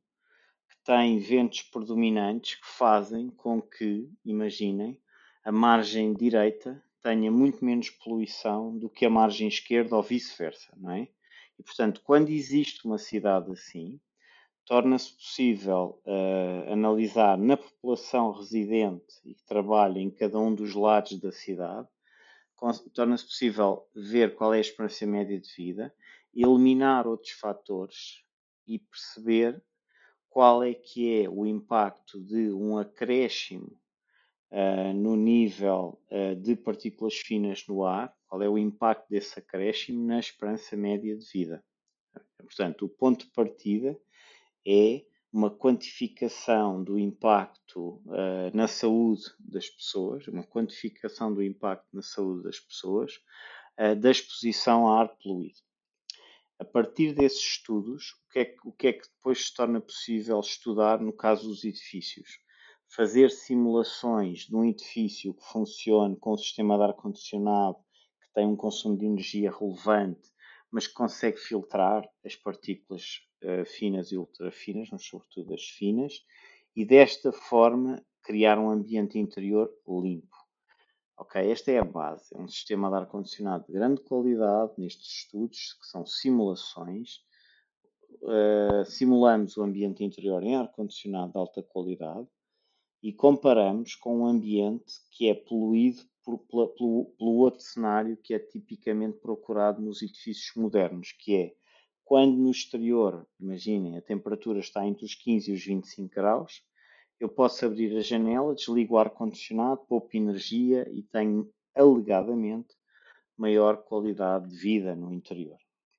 que 0.68 0.78
tem 0.84 1.20
ventos 1.20 1.62
predominantes 1.62 2.56
que 2.56 2.68
fazem 2.68 3.30
com 3.30 3.62
que, 3.62 4.10
imaginem, 4.26 5.00
a 5.46 5.52
margem 5.52 6.14
direita 6.14 6.84
tenha 7.02 7.32
muito 7.32 7.64
menos 7.64 7.92
poluição 7.92 8.78
do 8.78 8.90
que 8.90 9.06
a 9.06 9.10
margem 9.10 9.48
esquerda 9.48 9.96
ou 9.96 10.04
vice-versa, 10.04 10.74
não 10.76 10.92
é? 10.92 11.08
E, 11.60 11.64
portanto, 11.64 12.02
quando 12.04 12.30
existe 12.30 12.86
uma 12.86 12.98
cidade 12.98 13.52
assim, 13.52 14.00
torna-se 14.66 15.14
possível 15.14 16.02
uh, 16.06 16.72
analisar 16.72 17.38
na 17.38 17.58
população 17.58 18.32
residente 18.32 19.16
e 19.26 19.34
que 19.34 19.44
trabalha 19.44 20.00
em 20.00 20.10
cada 20.10 20.40
um 20.40 20.56
dos 20.56 20.74
lados 20.74 21.20
da 21.20 21.32
cidade, 21.32 21.88
torna-se 22.94 23.26
possível 23.26 23.88
ver 23.94 24.36
qual 24.36 24.54
é 24.54 24.58
a 24.58 24.62
esperança 24.62 25.06
média 25.06 25.40
de 25.40 25.50
vida, 25.54 25.94
eliminar 26.34 27.08
outros 27.08 27.32
fatores 27.32 28.24
e 28.68 28.80
perceber 28.80 29.62
qual 30.30 30.64
é 30.64 30.74
que 30.74 31.24
é 31.24 31.30
o 31.30 31.46
impacto 31.46 32.22
de 32.22 32.52
um 32.52 32.78
acréscimo 32.78 33.76
uh, 34.52 34.94
no 34.94 35.16
nível 35.16 36.00
uh, 36.12 36.36
de 36.36 36.56
partículas 36.56 37.16
finas 37.16 37.66
no 37.68 37.84
ar, 37.84 38.14
qual 38.30 38.44
é 38.44 38.48
o 38.48 38.58
impacto 38.58 39.10
desse 39.10 39.40
acréscimo 39.40 40.06
na 40.06 40.20
esperança 40.20 40.78
média 40.78 41.18
de 41.18 41.26
vida. 41.26 41.64
Portanto, 42.38 42.86
o 42.86 42.90
ponto 42.90 43.26
de 43.26 43.32
partida 43.32 44.00
é 44.66 45.04
uma 45.32 45.50
quantificação 45.50 46.84
do 46.84 46.98
impacto 46.98 48.02
uh, 48.06 48.56
na 48.56 48.68
saúde 48.68 49.24
das 49.40 49.70
pessoas, 49.70 50.28
uma 50.28 50.44
quantificação 50.44 51.34
do 51.34 51.44
impacto 51.44 51.88
na 51.92 52.02
saúde 52.02 52.44
das 52.44 52.60
pessoas 52.60 53.20
uh, 53.80 53.96
da 53.96 54.12
exposição 54.12 54.88
a 54.88 55.02
ar 55.02 55.10
poluído. 55.18 55.60
A 56.60 56.66
partir 56.66 57.14
desses 57.14 57.40
estudos, 57.40 58.12
o 58.12 58.34
que, 58.34 58.40
é 58.40 58.46
que, 58.46 58.58
o 58.64 58.72
que 58.72 58.88
é 58.88 58.94
que 58.94 59.08
depois 59.08 59.46
se 59.46 59.54
torna 59.54 59.80
possível 59.80 60.40
estudar 60.40 61.00
no 61.00 61.14
caso 61.14 61.48
dos 61.48 61.64
edifícios? 61.64 62.40
Fazer 62.88 63.32
simulações 63.32 64.40
de 64.40 64.56
um 64.56 64.66
edifício 64.66 65.34
que 65.34 65.46
funcione 65.46 66.18
com 66.18 66.34
um 66.34 66.38
sistema 66.38 66.76
de 66.76 66.84
ar-condicionado, 66.84 67.78
que 68.30 68.34
tem 68.36 68.46
um 68.46 68.56
consumo 68.56 68.98
de 68.98 69.06
energia 69.06 69.52
relevante, 69.52 70.30
mas 70.72 70.88
que 70.88 70.94
consegue 70.94 71.38
filtrar 71.38 72.08
as 72.24 72.36
partículas 72.36 73.22
uh, 73.44 73.66
finas 73.66 74.12
e 74.12 74.18
ultrafinas, 74.18 74.90
mas 74.92 75.04
sobretudo 75.04 75.54
as 75.54 75.64
finas, 75.64 76.24
e 76.76 76.86
desta 76.86 77.32
forma 77.32 78.04
criar 78.24 78.60
um 78.60 78.70
ambiente 78.70 79.18
interior 79.18 79.70
limpo. 79.88 80.38
Ok, 81.18 81.52
esta 81.52 81.72
é 81.72 81.80
a 81.80 81.84
base. 81.84 82.34
É 82.34 82.40
um 82.40 82.48
sistema 82.48 82.90
de 82.90 82.96
ar-condicionado 82.96 83.66
de 83.66 83.74
grande 83.74 84.02
qualidade 84.02 84.72
nestes 84.78 85.08
estudos, 85.08 85.74
que 85.74 85.88
são 85.88 86.06
simulações. 86.06 87.22
Uh, 88.22 88.86
simulamos 88.86 89.58
o 89.58 89.64
ambiente 89.64 90.04
interior 90.04 90.44
em 90.44 90.56
ar-condicionado 90.56 91.32
de 91.32 91.38
alta 91.38 91.64
qualidade 91.64 92.28
e 93.02 93.14
comparamos 93.14 93.96
com 93.96 94.22
um 94.22 94.26
ambiente 94.26 94.94
que 95.12 95.30
é 95.30 95.34
poluído 95.34 96.02
por, 96.24 96.38
pelo, 96.40 97.06
pelo 97.18 97.36
outro 97.36 97.62
cenário 97.62 98.18
que 98.18 98.34
é 98.34 98.40
tipicamente 98.40 99.18
procurado 99.20 99.82
nos 99.82 100.02
edifícios 100.02 100.52
modernos, 100.56 101.12
que 101.14 101.36
é 101.36 101.54
quando 102.04 102.36
no 102.38 102.50
exterior, 102.50 103.28
imaginem, 103.40 103.96
a 103.96 104.02
temperatura 104.02 104.60
está 104.60 104.86
entre 104.86 105.06
os 105.06 105.14
15 105.14 105.52
e 105.52 105.54
os 105.54 105.64
25 105.64 106.14
graus, 106.14 106.64
eu 107.20 107.30
posso 107.30 107.66
abrir 107.66 107.96
a 107.96 108.02
janela, 108.02 108.56
desligo 108.56 108.96
o 108.96 108.98
ar-condicionado, 108.98 109.86
poupo 109.88 110.18
energia 110.18 110.90
e 110.92 111.04
tenho, 111.04 111.52
alegadamente, 111.76 112.76
maior 113.38 113.84
qualidade 113.84 114.50
de 114.50 114.58
vida 114.58 114.96
no 114.96 115.14
interior. 115.14 115.58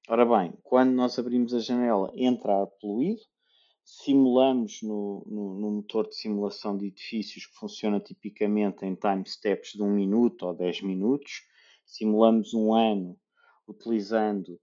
Ora 0.09 0.27
bem, 0.27 0.53
quando 0.65 0.91
nós 0.91 1.19
abrimos 1.19 1.55
a 1.55 1.61
janela, 1.61 2.11
entra 2.15 2.63
ar 2.63 2.67
poluído, 2.81 3.23
simulamos 3.99 4.83
no, 4.83 5.25
no, 5.27 5.55
no, 5.55 5.71
motor 5.73 6.09
de 6.09 6.15
simulação 6.15 6.77
de 6.77 6.87
edifícios 6.87 7.47
que 7.47 7.57
funciona 7.57 7.99
tipicamente 7.99 8.85
em 8.87 8.95
time 8.95 9.27
steps 9.27 9.73
de 9.73 9.83
1 9.83 9.91
minuto 9.91 10.47
ou 10.47 10.55
10 10.55 10.83
minutos. 10.83 11.43
Simulamos 11.85 12.55
um 12.55 12.73
ano 12.73 13.19
utilizando 13.67 14.61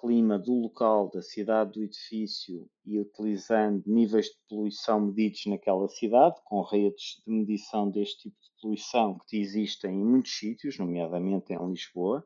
clima 0.00 0.38
do 0.38 0.52
local, 0.54 1.10
da 1.12 1.20
cidade 1.20 1.72
do 1.72 1.82
edifício 1.82 2.70
e 2.86 3.00
utilizando 3.00 3.82
níveis 3.84 4.26
de 4.26 4.38
poluição 4.48 5.00
medidos 5.00 5.46
naquela 5.46 5.88
cidade, 5.88 6.36
com 6.44 6.62
redes 6.62 7.20
de 7.26 7.32
medição 7.32 7.90
deste 7.90 8.30
tipo 8.30 8.36
de 8.40 8.50
poluição 8.62 9.18
que 9.26 9.38
existem 9.38 9.92
em 9.92 10.04
muitos 10.04 10.38
sítios, 10.38 10.78
nomeadamente 10.78 11.52
em 11.52 11.70
Lisboa. 11.70 12.24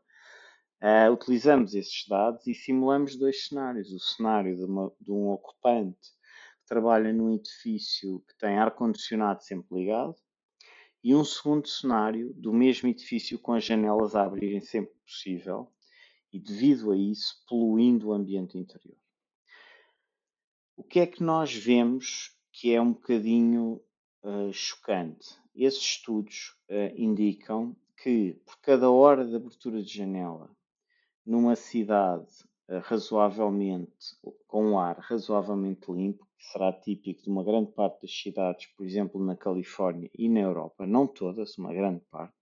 Uh, 0.83 1.13
utilizamos 1.13 1.75
esses 1.75 2.07
dados 2.07 2.47
e 2.47 2.55
simulamos 2.55 3.17
dois 3.17 3.47
cenários. 3.47 3.91
O 3.91 3.99
cenário 3.99 4.55
de, 4.55 4.65
uma, 4.65 4.93
de 5.01 5.11
um 5.11 5.31
ocupante 5.31 6.11
trabalha 6.73 7.12
num 7.12 7.35
edifício 7.35 8.21
que 8.26 8.35
tem 8.38 8.57
ar-condicionado 8.57 9.43
sempre 9.43 9.79
ligado, 9.79 10.17
e 11.05 11.14
um 11.14 11.23
segundo 11.23 11.69
cenário 11.69 12.33
do 12.33 12.50
mesmo 12.50 12.88
edifício 12.88 13.38
com 13.38 13.52
as 13.52 13.62
janelas 13.62 14.17
a 14.17 14.25
abrirem 14.25 14.62
sempre 14.62 14.95
possível, 15.05 15.71
e 16.33 16.41
devido 16.41 16.91
a 16.91 16.97
isso, 16.97 17.45
poluindo 17.47 18.09
o 18.09 18.12
ambiente 18.14 18.57
interior. 18.57 18.97
O 20.75 20.83
que 20.83 21.00
é 21.00 21.07
que 21.07 21.23
nós 21.23 21.55
vemos 21.55 22.35
que 22.50 22.75
é 22.75 22.81
um 22.81 22.95
bocadinho 22.95 23.79
uh, 24.23 24.50
chocante? 24.50 25.38
Esses 25.55 25.83
estudos 25.83 26.57
uh, 26.71 26.97
indicam 26.97 27.76
que 28.02 28.41
por 28.47 28.59
cada 28.62 28.91
hora 28.91 29.26
de 29.26 29.37
abertura 29.37 29.83
de 29.83 29.93
janela 29.93 30.50
numa 31.26 31.55
cidade 31.55 32.33
razoavelmente 32.69 34.16
com 34.47 34.73
um 34.73 34.78
ar 34.78 34.99
razoavelmente 34.99 35.90
limpo, 35.90 36.26
será 36.38 36.73
típico 36.73 37.23
de 37.23 37.31
uma 37.31 37.45
grande 37.45 37.71
parte 37.73 38.02
das 38.02 38.12
cidades, 38.12 38.66
por 38.76 38.85
exemplo, 38.85 39.25
na 39.25 39.37
Califórnia 39.37 40.11
e 40.16 40.28
na 40.28 40.40
Europa, 40.40 40.87
não 40.87 41.07
todas, 41.07 41.57
uma 41.59 41.73
grande 41.73 42.00
parte, 42.11 42.35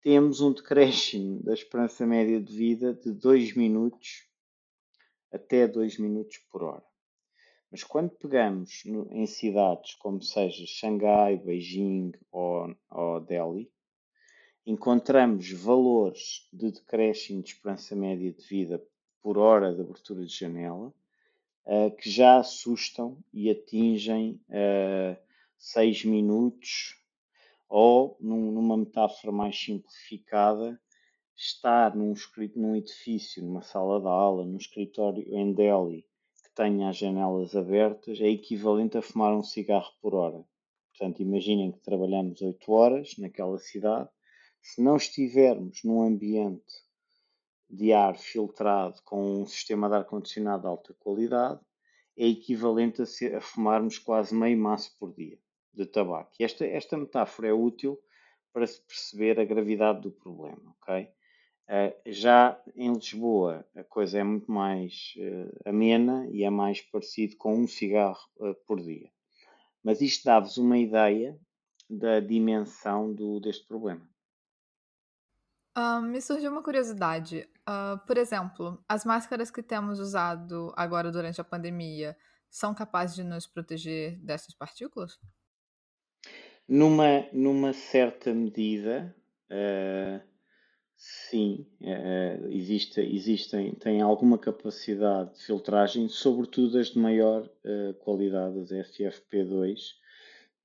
temos 0.00 0.40
um 0.40 0.52
decréscimo 0.52 1.42
da 1.42 1.52
esperança 1.52 2.06
média 2.06 2.40
de 2.40 2.56
vida 2.56 2.94
de 2.94 3.12
2 3.12 3.54
minutos 3.54 4.28
até 5.32 5.66
2 5.66 5.98
minutos 5.98 6.38
por 6.50 6.62
hora. 6.62 6.84
Mas 7.70 7.84
quando 7.84 8.10
pegamos 8.10 8.82
no, 8.86 9.12
em 9.12 9.26
cidades 9.26 9.94
como 9.94 10.22
seja 10.22 10.64
Xangai, 10.66 11.36
Beijing 11.36 12.12
ou, 12.30 12.74
ou 12.90 13.20
Delhi, 13.20 13.70
encontramos 14.64 15.50
valores 15.50 16.48
de 16.52 16.70
decréscimo 16.70 17.42
de 17.42 17.50
esperança 17.50 17.94
média 17.94 18.32
de 18.32 18.42
vida 18.46 18.82
por 19.22 19.38
hora 19.38 19.74
de 19.74 19.80
abertura 19.80 20.24
de 20.24 20.32
janela 20.32 20.92
uh, 21.66 21.90
que 21.96 22.10
já 22.10 22.38
assustam 22.38 23.18
e 23.32 23.50
atingem 23.50 24.40
uh, 24.48 25.16
eh, 25.16 25.20
6 25.58 26.04
minutos, 26.04 26.96
ou, 27.68 28.16
num, 28.20 28.50
numa 28.52 28.76
metáfora 28.76 29.32
mais 29.32 29.58
simplificada, 29.58 30.80
estar 31.36 31.94
num, 31.94 32.14
num 32.56 32.74
edifício, 32.74 33.44
numa 33.44 33.62
sala 33.62 34.00
de 34.00 34.06
aula, 34.06 34.44
num 34.44 34.56
escritório 34.56 35.24
em 35.28 35.52
Delhi, 35.52 36.06
que 36.42 36.50
tenha 36.54 36.88
as 36.88 36.96
janelas 36.96 37.54
abertas, 37.54 38.20
é 38.20 38.28
equivalente 38.28 38.96
a 38.96 39.02
fumar 39.02 39.34
um 39.34 39.42
cigarro 39.42 39.92
por 40.00 40.14
hora. 40.14 40.42
Portanto, 40.90 41.20
imaginem 41.20 41.70
que 41.70 41.78
trabalhamos 41.80 42.40
8 42.40 42.72
horas 42.72 43.16
naquela 43.18 43.58
cidade. 43.58 44.08
Se 44.60 44.82
não 44.82 44.96
estivermos 44.96 45.84
num 45.84 46.02
ambiente 46.02 46.87
de 47.68 47.92
ar 47.92 48.16
filtrado 48.16 49.00
com 49.04 49.42
um 49.42 49.46
sistema 49.46 49.88
de 49.88 49.96
ar-condicionado 49.96 50.62
de 50.62 50.68
alta 50.68 50.94
qualidade 50.94 51.60
é 52.16 52.26
equivalente 52.26 53.02
a, 53.02 53.36
a, 53.36 53.40
fumarmos 53.40 53.98
quase 53.98 54.34
meio 54.34 54.58
maço 54.58 54.96
por 54.98 55.14
dia 55.14 55.38
de 55.72 55.86
tabaco. 55.86 56.32
Esta, 56.40 56.66
esta 56.66 56.96
metáfora 56.96 57.48
é 57.48 57.52
útil 57.52 57.98
para 58.52 58.66
se 58.66 58.80
perceber 58.82 59.38
a 59.38 59.44
gravidade 59.44 60.00
do 60.00 60.10
problema, 60.10 60.74
ok? 60.80 61.08
Uh, 61.68 61.94
já 62.06 62.58
em 62.74 62.92
Lisboa 62.94 63.64
a 63.76 63.84
coisa 63.84 64.18
é 64.18 64.24
muito 64.24 64.50
mais 64.50 65.12
uh, 65.18 65.68
amena 65.68 66.26
e 66.32 66.42
é 66.42 66.48
mais 66.48 66.80
parecido 66.80 67.36
com 67.36 67.54
um 67.54 67.68
cigarro 67.68 68.26
uh, 68.38 68.54
por 68.66 68.80
dia. 68.80 69.10
Mas 69.84 70.00
isto 70.00 70.24
dá-vos 70.24 70.56
uma 70.56 70.78
ideia 70.78 71.38
da 71.88 72.20
dimensão 72.20 73.14
do, 73.14 73.38
deste 73.38 73.66
problema. 73.66 74.08
Uh, 75.78 76.02
me 76.02 76.20
surgiu 76.20 76.50
uma 76.50 76.60
curiosidade. 76.60 77.48
Uh, 77.60 78.04
por 78.04 78.18
exemplo, 78.18 78.82
as 78.88 79.04
máscaras 79.04 79.48
que 79.48 79.62
temos 79.62 80.00
usado 80.00 80.72
agora 80.76 81.12
durante 81.12 81.40
a 81.40 81.44
pandemia 81.44 82.16
são 82.50 82.74
capazes 82.74 83.14
de 83.14 83.22
nos 83.22 83.46
proteger 83.46 84.18
dessas 84.18 84.52
partículas? 84.56 85.20
Numa, 86.66 87.28
numa 87.32 87.72
certa 87.72 88.34
medida, 88.34 89.14
uh, 89.52 90.20
sim, 90.96 91.64
uh, 91.80 92.48
existe, 92.50 93.00
existem, 93.00 93.72
têm 93.76 94.00
alguma 94.00 94.36
capacidade 94.36 95.36
de 95.36 95.44
filtragem, 95.44 96.08
sobretudo 96.08 96.76
as 96.76 96.88
de 96.88 96.98
maior 96.98 97.42
uh, 97.42 97.94
qualidade, 98.00 98.58
as 98.58 98.70
FFP2, 98.70 99.76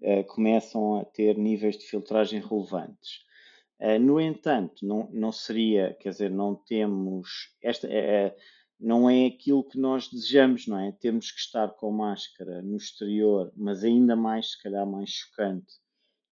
uh, 0.02 0.24
começam 0.24 1.00
a 1.00 1.06
ter 1.06 1.38
níveis 1.38 1.78
de 1.78 1.86
filtragem 1.86 2.40
relevantes. 2.42 3.32
Uh, 3.80 4.00
no 4.00 4.20
entanto, 4.20 4.86
não, 4.86 5.10
não 5.12 5.32
seria, 5.32 5.94
quer 6.00 6.10
dizer, 6.10 6.32
não 6.32 6.56
temos, 6.56 7.54
esta 7.62 7.88
é, 7.88 8.36
não 8.80 9.10
é 9.10 9.28
aquilo 9.28 9.64
que 9.64 9.80
nós 9.80 10.10
desejamos, 10.10 10.68
não 10.68 10.80
é? 10.80 10.92
Temos 10.92 11.32
que 11.32 11.40
estar 11.40 11.70
com 11.70 11.92
máscara 11.92 12.62
no 12.62 12.78
exterior, 12.78 13.52
mas 13.56 13.84
ainda 13.84 14.16
mais, 14.16 14.52
se 14.52 14.62
calhar 14.62 14.86
mais 14.86 15.10
chocante, 15.10 15.74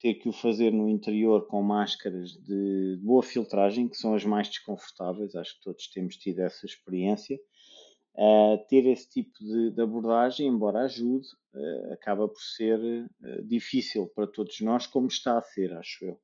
ter 0.01 0.15
que 0.15 0.27
o 0.27 0.33
fazer 0.33 0.71
no 0.71 0.89
interior 0.89 1.45
com 1.47 1.61
máscaras 1.61 2.31
de 2.31 2.99
boa 3.01 3.21
filtragem, 3.21 3.87
que 3.87 3.95
são 3.95 4.15
as 4.15 4.25
mais 4.25 4.49
desconfortáveis, 4.49 5.35
acho 5.35 5.55
que 5.57 5.63
todos 5.63 5.87
temos 5.87 6.17
tido 6.17 6.39
essa 6.39 6.65
experiência. 6.65 7.39
Uh, 8.15 8.57
ter 8.67 8.85
esse 8.87 9.09
tipo 9.09 9.31
de, 9.39 9.71
de 9.71 9.81
abordagem, 9.81 10.47
embora 10.47 10.81
ajude, 10.81 11.27
uh, 11.53 11.93
acaba 11.93 12.27
por 12.27 12.41
ser 12.41 12.79
uh, 12.79 13.43
difícil 13.45 14.07
para 14.13 14.27
todos 14.27 14.59
nós, 14.59 14.85
como 14.85 15.07
está 15.07 15.37
a 15.37 15.41
ser, 15.41 15.71
acho 15.73 16.03
eu. 16.03 16.19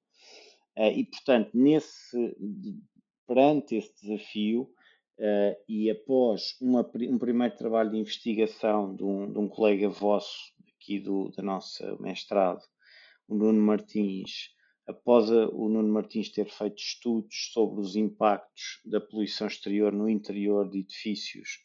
E, 0.78 1.06
portanto, 1.06 1.52
nesse, 1.54 2.36
perante 3.28 3.76
esse 3.76 3.94
desafio, 4.02 4.70
e 5.68 5.90
após 5.90 6.56
uma, 6.62 6.82
um 6.82 7.18
primeiro 7.18 7.58
trabalho 7.58 7.90
de 7.90 7.98
investigação 7.98 8.96
de 8.96 9.04
um, 9.04 9.32
de 9.32 9.40
um 9.40 9.48
colega 9.48 9.90
vosso, 9.90 10.54
aqui 10.88 11.00
do, 11.00 11.30
da 11.36 11.44
nossa 11.44 11.98
mestrado, 12.00 12.62
o 13.28 13.36
Nuno 13.36 13.62
Martins, 13.62 14.56
após 14.88 15.30
a, 15.30 15.50
o 15.50 15.68
Nuno 15.68 15.92
Martins 15.92 16.30
ter 16.30 16.50
feito 16.50 16.78
estudos 16.78 17.52
sobre 17.52 17.82
os 17.82 17.96
impactos 17.96 18.80
da 18.86 19.02
poluição 19.02 19.48
exterior 19.48 19.92
no 19.92 20.10
interior 20.10 20.70
de 20.70 20.80
edifícios 20.80 21.60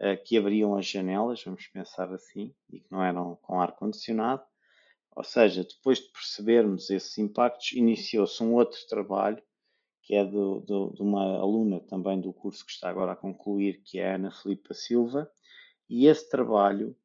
uh, 0.00 0.22
que 0.24 0.38
abriam 0.38 0.76
as 0.76 0.86
janelas, 0.86 1.42
vamos 1.44 1.66
pensar 1.66 2.12
assim, 2.12 2.54
e 2.70 2.80
que 2.80 2.86
não 2.90 3.02
eram 3.02 3.36
com 3.42 3.60
ar-condicionado. 3.60 4.44
Ou 5.14 5.24
seja, 5.24 5.62
depois 5.62 5.98
de 5.98 6.10
percebermos 6.10 6.88
esses 6.90 7.16
impactos, 7.18 7.72
iniciou-se 7.72 8.42
um 8.42 8.54
outro 8.54 8.78
trabalho, 8.88 9.42
que 10.02 10.14
é 10.14 10.24
do, 10.24 10.60
do, 10.60 10.92
de 10.94 11.02
uma 11.02 11.38
aluna 11.38 11.80
também 11.80 12.20
do 12.20 12.32
curso 12.32 12.64
que 12.64 12.72
está 12.72 12.88
agora 12.88 13.12
a 13.12 13.16
concluir, 13.16 13.82
que 13.84 13.98
é 13.98 14.10
a 14.10 14.14
Ana 14.16 14.30
Filipa 14.30 14.74
Silva, 14.74 15.30
e 15.88 16.06
esse 16.06 16.28
trabalho 16.28 16.96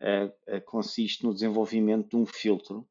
uh, 0.00 0.56
uh, 0.56 0.60
consiste 0.64 1.24
no 1.24 1.34
desenvolvimento 1.34 2.10
de 2.10 2.16
um 2.16 2.24
filtro 2.24 2.88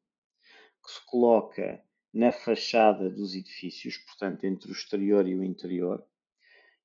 que 0.84 0.92
se 0.92 1.04
coloca 1.06 1.82
na 2.12 2.30
fachada 2.30 3.10
dos 3.10 3.34
edifícios, 3.34 3.98
portanto, 3.98 4.44
entre 4.44 4.70
o 4.70 4.72
exterior 4.72 5.26
e 5.26 5.34
o 5.34 5.42
interior, 5.42 6.06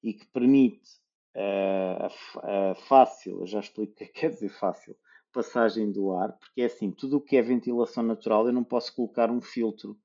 e 0.01 0.13
que 0.13 0.25
permite 0.27 0.89
uh, 1.36 2.07
a, 2.39 2.71
a, 2.71 2.75
fácil, 2.75 3.41
eu 3.41 3.48
já 3.48 3.60
explico 3.60 3.93
o 3.93 3.95
que 3.95 4.03
é 4.05 4.07
quer 4.07 4.29
dizer 4.31 4.50
fácil, 4.50 4.98
passagem 5.32 5.92
do 5.92 6.12
ar, 6.12 6.34
porque 6.34 6.62
é 6.62 6.66
assim, 6.66 6.92
tudo 6.92 7.18
o 7.18 7.22
que 7.22 7.38
é 7.38 7.42
ventilação 7.42 8.04
natural 8.04 8.48
eu 8.48 8.54
não 8.54 8.64
posso 8.64 8.96
colocar 8.96 9.32
um 9.32 9.42
filtro. 9.42 9.98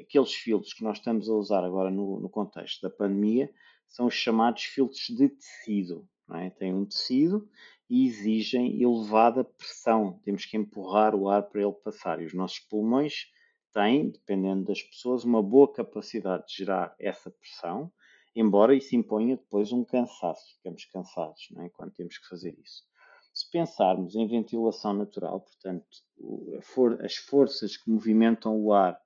Aqueles 0.00 0.34
filtros 0.34 0.72
que 0.72 0.82
nós 0.82 0.98
estamos 0.98 1.28
a 1.28 1.32
usar 1.32 1.64
agora 1.64 1.90
no, 1.90 2.18
no 2.18 2.28
contexto 2.28 2.82
da 2.82 2.90
pandemia 2.90 3.52
são 3.88 4.06
os 4.06 4.14
chamados 4.14 4.64
filtros 4.64 5.06
de 5.08 5.28
tecido. 5.28 6.08
Não 6.26 6.38
é? 6.38 6.50
Tem 6.50 6.72
um 6.74 6.84
tecido 6.84 7.48
e 7.88 8.06
exigem 8.06 8.82
elevada 8.82 9.44
pressão. 9.44 10.18
Temos 10.24 10.46
que 10.46 10.56
empurrar 10.56 11.14
o 11.14 11.28
ar 11.28 11.42
para 11.42 11.62
ele 11.62 11.72
passar. 11.72 12.20
E 12.20 12.24
os 12.24 12.32
nossos 12.32 12.58
pulmões 12.58 13.26
tem, 13.72 14.10
dependendo 14.10 14.64
das 14.64 14.82
pessoas, 14.82 15.24
uma 15.24 15.42
boa 15.42 15.72
capacidade 15.72 16.46
de 16.46 16.56
gerar 16.56 16.94
essa 16.98 17.30
pressão, 17.30 17.92
embora 18.34 18.74
isso 18.74 18.94
imponha 18.96 19.36
depois 19.36 19.72
um 19.72 19.84
cansaço, 19.84 20.54
ficamos 20.56 20.84
cansados 20.86 21.48
é? 21.58 21.68
quando 21.70 21.92
temos 21.92 22.18
que 22.18 22.28
fazer 22.28 22.58
isso. 22.58 22.82
Se 23.32 23.50
pensarmos 23.50 24.14
em 24.14 24.26
ventilação 24.26 24.92
natural, 24.92 25.40
portanto, 25.40 25.86
as 27.00 27.16
forças 27.16 27.76
que 27.76 27.90
movimentam 27.90 28.60
o 28.60 28.72
ar 28.72 29.00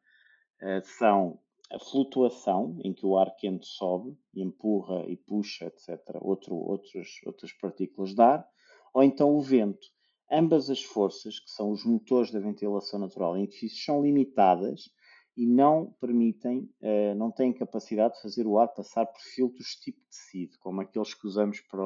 eh, 0.61 0.83
são 0.83 1.39
a 1.71 1.79
flutuação, 1.79 2.79
em 2.85 2.93
que 2.93 3.07
o 3.07 3.17
ar 3.17 3.35
quente 3.37 3.67
sobe, 3.67 4.17
empurra 4.35 5.05
e 5.07 5.17
puxa, 5.17 5.67
etc., 5.67 5.99
outro, 6.21 6.55
outros, 6.55 7.21
outras 7.25 7.53
partículas 7.53 8.15
de 8.15 8.23
ar, 8.23 8.47
ou 8.93 9.03
então 9.03 9.37
o 9.37 9.41
vento, 9.41 9.87
Ambas 10.31 10.69
as 10.71 10.83
forças, 10.83 11.39
que 11.39 11.51
são 11.51 11.71
os 11.71 11.85
motores 11.85 12.33
da 12.33 12.41
ventilação 12.41 12.99
natural 12.99 13.37
em 13.37 13.45
edifícios, 13.45 13.85
são 13.85 14.03
limitadas 14.03 14.91
e 15.37 15.47
não 15.47 15.95
permitem, 16.01 16.69
uh, 16.83 17.15
não 17.15 17.31
têm 17.31 17.53
capacidade 17.53 18.15
de 18.15 18.23
fazer 18.23 18.45
o 18.47 18.59
ar 18.59 18.69
passar 18.69 19.07
por 19.07 19.21
filtros 19.21 19.77
tipo 19.77 20.01
tecido, 20.11 20.59
como 20.59 20.81
aqueles 20.81 21.15
que 21.15 21.27
usamos 21.27 21.61
para 21.61 21.83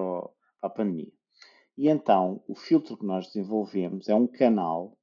a 0.62 0.70
pandemia. 0.70 1.12
E 1.76 1.88
então, 1.88 2.42
o 2.46 2.54
filtro 2.54 2.96
que 2.96 3.06
nós 3.06 3.26
desenvolvemos 3.26 4.08
é 4.08 4.14
um 4.14 4.26
canal 4.26 4.98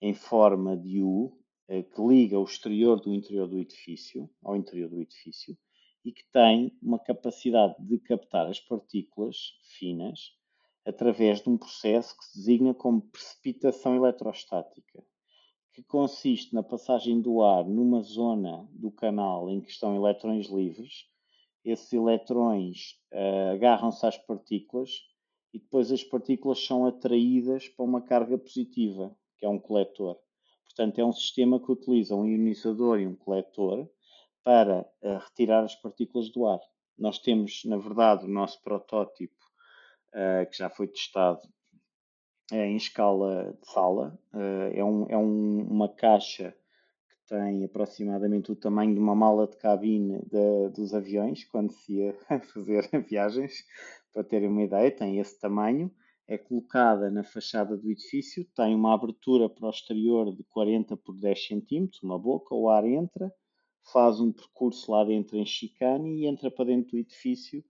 em 0.00 0.14
forma 0.14 0.76
de 0.76 1.02
U 1.02 1.38
uh, 1.68 1.82
que 1.82 2.02
liga 2.02 2.38
o 2.38 2.44
exterior 2.44 3.00
do 3.00 3.14
interior 3.14 3.48
do 3.48 3.58
edifício 3.58 4.28
ao 4.42 4.56
interior 4.56 4.90
do 4.90 5.00
edifício 5.00 5.56
e 6.04 6.12
que 6.12 6.24
tem 6.32 6.76
uma 6.82 6.98
capacidade 6.98 7.74
de 7.80 7.98
captar 7.98 8.46
as 8.46 8.60
partículas 8.60 9.36
finas 9.78 10.36
através 10.86 11.42
de 11.42 11.50
um 11.50 11.58
processo 11.58 12.16
que 12.16 12.24
se 12.24 12.38
designa 12.38 12.72
como 12.72 13.02
precipitação 13.02 13.94
eletrostática, 13.94 15.04
que 15.74 15.82
consiste 15.82 16.54
na 16.54 16.62
passagem 16.62 17.20
do 17.20 17.42
ar 17.42 17.64
numa 17.64 18.00
zona 18.00 18.66
do 18.72 18.90
canal 18.90 19.50
em 19.50 19.60
que 19.60 19.70
estão 19.70 19.94
eletrões 19.94 20.48
livres. 20.48 21.06
Esses 21.64 21.92
eletrões 21.92 22.98
uh, 23.12 23.52
agarram-se 23.52 24.06
às 24.06 24.16
partículas 24.16 24.90
e 25.52 25.58
depois 25.58 25.90
as 25.90 26.04
partículas 26.04 26.64
são 26.64 26.86
atraídas 26.86 27.68
para 27.68 27.84
uma 27.84 28.02
carga 28.02 28.36
positiva, 28.36 29.16
que 29.38 29.46
é 29.46 29.48
um 29.48 29.58
coletor. 29.58 30.18
Portanto, 30.64 30.98
é 30.98 31.04
um 31.04 31.12
sistema 31.12 31.58
que 31.58 31.72
utiliza 31.72 32.14
um 32.14 32.26
ionizador 32.26 33.00
e 33.00 33.06
um 33.06 33.16
coletor 33.16 33.88
para 34.44 34.80
uh, 35.02 35.18
retirar 35.18 35.64
as 35.64 35.74
partículas 35.74 36.30
do 36.30 36.46
ar. 36.46 36.60
Nós 36.96 37.18
temos, 37.18 37.64
na 37.64 37.76
verdade, 37.76 38.24
o 38.24 38.28
nosso 38.28 38.62
protótipo 38.62 39.34
uh, 40.14 40.48
que 40.50 40.56
já 40.56 40.70
foi 40.70 40.88
testado 40.88 41.40
é 42.50 42.64
em 42.66 42.76
escala 42.76 43.56
de 43.60 43.70
sala. 43.70 44.18
Uh, 44.32 44.72
é 44.74 44.84
um, 44.84 45.06
é 45.08 45.16
um, 45.16 45.66
uma 45.68 45.88
caixa 45.88 46.54
que 47.10 47.34
tem 47.34 47.64
aproximadamente 47.64 48.50
o 48.50 48.56
tamanho 48.56 48.94
de 48.94 49.00
uma 49.00 49.14
mala 49.14 49.46
de 49.46 49.56
cabine 49.56 50.18
de, 50.26 50.68
dos 50.70 50.94
aviões, 50.94 51.44
quando 51.44 51.72
se 51.72 51.94
ia 51.94 52.14
fazer 52.54 52.88
viagens, 53.06 53.64
para 54.12 54.24
terem 54.24 54.48
uma 54.48 54.62
ideia, 54.62 54.90
tem 54.90 55.18
esse 55.18 55.38
tamanho. 55.38 55.90
É 56.26 56.36
colocada 56.36 57.10
na 57.10 57.24
fachada 57.24 57.76
do 57.76 57.90
edifício, 57.90 58.44
tem 58.54 58.74
uma 58.74 58.92
abertura 58.92 59.48
para 59.48 59.66
o 59.66 59.70
exterior 59.70 60.34
de 60.34 60.44
40 60.44 60.96
por 60.96 61.18
10 61.18 61.48
cm, 61.48 61.88
uma 62.02 62.18
boca, 62.18 62.54
o 62.54 62.68
ar 62.68 62.84
entra, 62.84 63.32
faz 63.92 64.20
um 64.20 64.30
percurso 64.30 64.92
lá 64.92 65.04
dentro 65.04 65.38
em 65.38 65.46
chicane 65.46 66.18
e 66.18 66.26
entra 66.26 66.50
para 66.50 66.66
dentro 66.66 66.90
do 66.90 66.98
edifício 66.98 67.64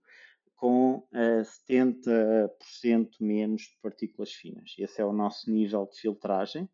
com 0.59 0.95
uh, 0.95 1.07
eh, 1.13 1.43
70% 1.69 3.11
menos 3.21 3.61
de 3.61 3.77
partículas 3.81 4.33
finas. 4.33 4.75
Esse 4.77 5.01
é 5.01 5.05
o 5.05 5.13
nosso 5.13 5.49
nível 5.49 5.87
de 5.89 5.97
filtragem 5.97 6.69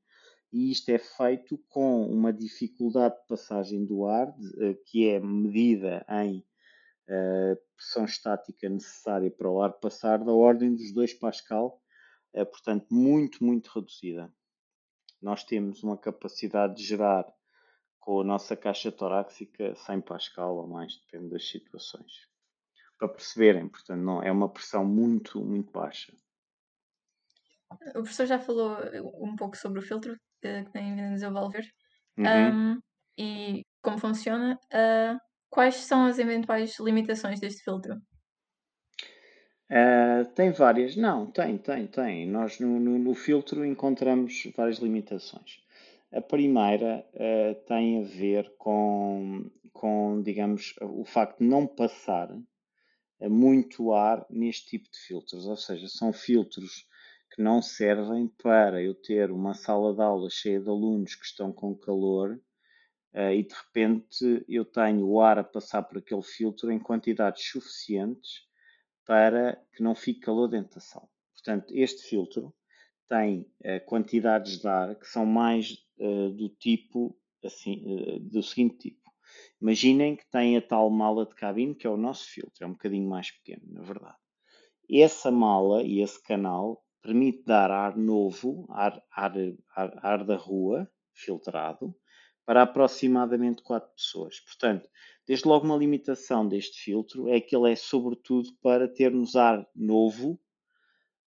e 0.51 0.71
isto 0.71 0.89
é 0.89 0.97
feito 0.97 1.58
com 1.69 2.04
uma 2.08 2.34
dificuldade 2.34 3.15
de 3.15 3.28
passagem 3.28 3.86
do 3.86 4.06
ar, 4.06 4.30
uh, 4.30 4.75
que 4.88 5.08
é 5.08 5.19
medida 5.19 6.04
em 6.10 6.43
uh, 7.09 7.57
pressão 7.75 8.05
estática 8.05 8.69
necessária 8.69 9.31
para 9.31 9.49
o 9.49 9.61
ar 9.61 9.73
passar, 9.73 10.23
da 10.23 10.31
ordem 10.31 10.75
dos 10.75 10.93
2 10.93 11.13
Pascal, 11.15 11.81
portanto, 12.51 12.87
muito, 12.91 13.41
muito 13.41 13.71
reduzida. 13.73 14.29
Nós 15.21 15.45
temos 15.45 15.81
uma 15.83 15.97
capacidade 15.97 16.75
de 16.75 16.83
gerar 16.83 17.25
com 17.97 18.19
a 18.19 18.23
nossa 18.23 18.57
caixa 18.57 18.91
torácica 18.91 19.73
100 19.73 20.01
Pascal 20.01 20.57
ou 20.57 20.67
mais, 20.67 20.99
depende 20.99 21.29
das 21.29 21.49
situações 21.49 22.11
para 22.97 23.09
perceberem. 23.09 23.67
Portanto, 23.67 24.01
não, 24.01 24.21
é 24.21 24.31
uma 24.31 24.51
pressão 24.51 24.85
muito, 24.85 25.43
muito 25.43 25.71
baixa. 25.71 26.13
O 27.89 28.03
professor 28.03 28.25
já 28.25 28.39
falou 28.39 28.77
um 29.21 29.35
pouco 29.35 29.57
sobre 29.57 29.79
o 29.79 29.81
filtro 29.81 30.15
que 30.41 30.63
tem 30.71 30.95
vindo 30.95 31.07
a 31.07 31.13
desenvolver 31.13 31.67
uhum. 32.17 32.75
um, 32.75 32.81
e 33.17 33.61
como 33.81 33.97
funciona. 33.97 34.59
Uh, 34.71 35.19
quais 35.49 35.75
são 35.75 36.05
as 36.05 36.19
eventuais 36.19 36.79
limitações 36.79 37.39
deste 37.39 37.63
filtro? 37.63 37.95
Uh, 39.69 40.25
tem 40.36 40.51
várias, 40.51 40.95
não, 40.95 41.31
tem, 41.31 41.58
tem, 41.58 41.88
tem. 41.88 42.27
Nós 42.27 42.60
no, 42.60 42.79
no, 42.79 42.99
no 42.99 43.15
filtro 43.15 43.65
encontramos 43.65 44.43
várias 44.55 44.77
limitações. 44.77 45.60
A 46.13 46.21
primeira 46.21 47.05
uh, 47.13 47.55
tem 47.65 47.99
a 47.99 48.08
ver 48.08 48.53
com, 48.58 49.49
com, 49.73 50.21
digamos, 50.21 50.75
o 50.81 51.03
facto 51.03 51.39
de 51.39 51.45
não 51.45 51.65
passar 51.65 52.29
muito 53.21 53.91
ar 53.93 54.25
neste 54.29 54.77
tipo 54.77 54.89
de 54.91 54.97
filtros, 54.99 55.45
ou 55.47 55.58
seja, 55.58 55.88
são 55.88 56.13
filtros 56.13 56.86
que 57.34 57.41
não 57.41 57.62
servem 57.62 58.27
para 58.41 58.81
eu 58.81 58.93
ter 58.93 59.31
uma 59.31 59.53
sala 59.53 59.93
de 59.93 60.01
aula 60.01 60.29
cheia 60.29 60.60
de 60.60 60.69
alunos 60.69 61.15
que 61.15 61.25
estão 61.25 61.51
com 61.51 61.75
calor 61.75 62.39
e 63.15 63.43
de 63.43 63.54
repente 63.54 64.45
eu 64.47 64.65
tenho 64.65 65.08
o 65.08 65.21
ar 65.21 65.39
a 65.39 65.43
passar 65.43 65.84
por 65.84 65.97
aquele 65.97 66.21
filtro 66.21 66.71
em 66.71 66.80
quantidades 66.80 67.43
suficientes 67.49 68.45
para 69.06 69.56
que 69.73 69.82
não 69.82 69.95
fique 69.95 70.21
calor 70.21 70.47
dentro 70.47 70.75
da 70.75 70.82
sala. 70.82 71.08
Portanto, 71.34 71.73
este 71.73 72.10
filtro 72.10 72.54
tem 73.08 73.41
uh, 73.63 73.86
quantidades 73.86 74.60
de 74.60 74.67
ar 74.67 74.95
que 74.95 75.08
são 75.08 75.25
mais 75.25 75.78
uh, 75.99 76.30
do 76.32 76.49
tipo 76.49 77.17
assim, 77.43 78.19
do 78.21 78.41
seguinte 78.41 78.78
tipo. 78.89 79.06
Imaginem 79.62 80.15
que 80.15 80.28
tem 80.30 80.58
a 80.58 80.62
tal 80.62 80.89
mala 80.89 81.25
de 81.25 81.36
cabine 81.36 81.75
que 81.75 81.86
é 81.86 81.89
o 81.89 81.97
nosso 81.97 82.25
filtro, 82.25 82.63
é 82.63 82.67
um 82.67 82.71
bocadinho 82.71 83.08
mais 83.08 83.32
pequeno, 83.32 83.63
na 83.71 83.82
verdade. 83.82 84.17
Essa 84.89 85.32
mala 85.32 85.84
e 85.84 86.01
esse 86.01 86.21
canal 86.21 86.84
permite 87.01 87.43
dar 87.45 87.71
ar 87.71 87.95
novo, 87.95 88.65
ar, 88.69 89.01
ar, 89.12 89.34
ar, 89.75 89.99
ar 90.04 90.23
da 90.25 90.36
rua, 90.36 90.89
filtrado, 91.13 91.95
para 92.45 92.62
aproximadamente 92.62 93.62
4 93.63 93.89
pessoas. 93.95 94.39
Portanto, 94.39 94.88
desde 95.27 95.47
logo 95.47 95.65
uma 95.65 95.75
limitação 95.75 96.47
deste 96.47 96.79
filtro 96.84 97.27
é 97.27 97.41
que 97.41 97.55
ele 97.55 97.71
é 97.71 97.75
sobretudo 97.75 98.49
para 98.62 98.88
termos 98.88 99.36
ar 99.36 99.67
novo 99.75 100.39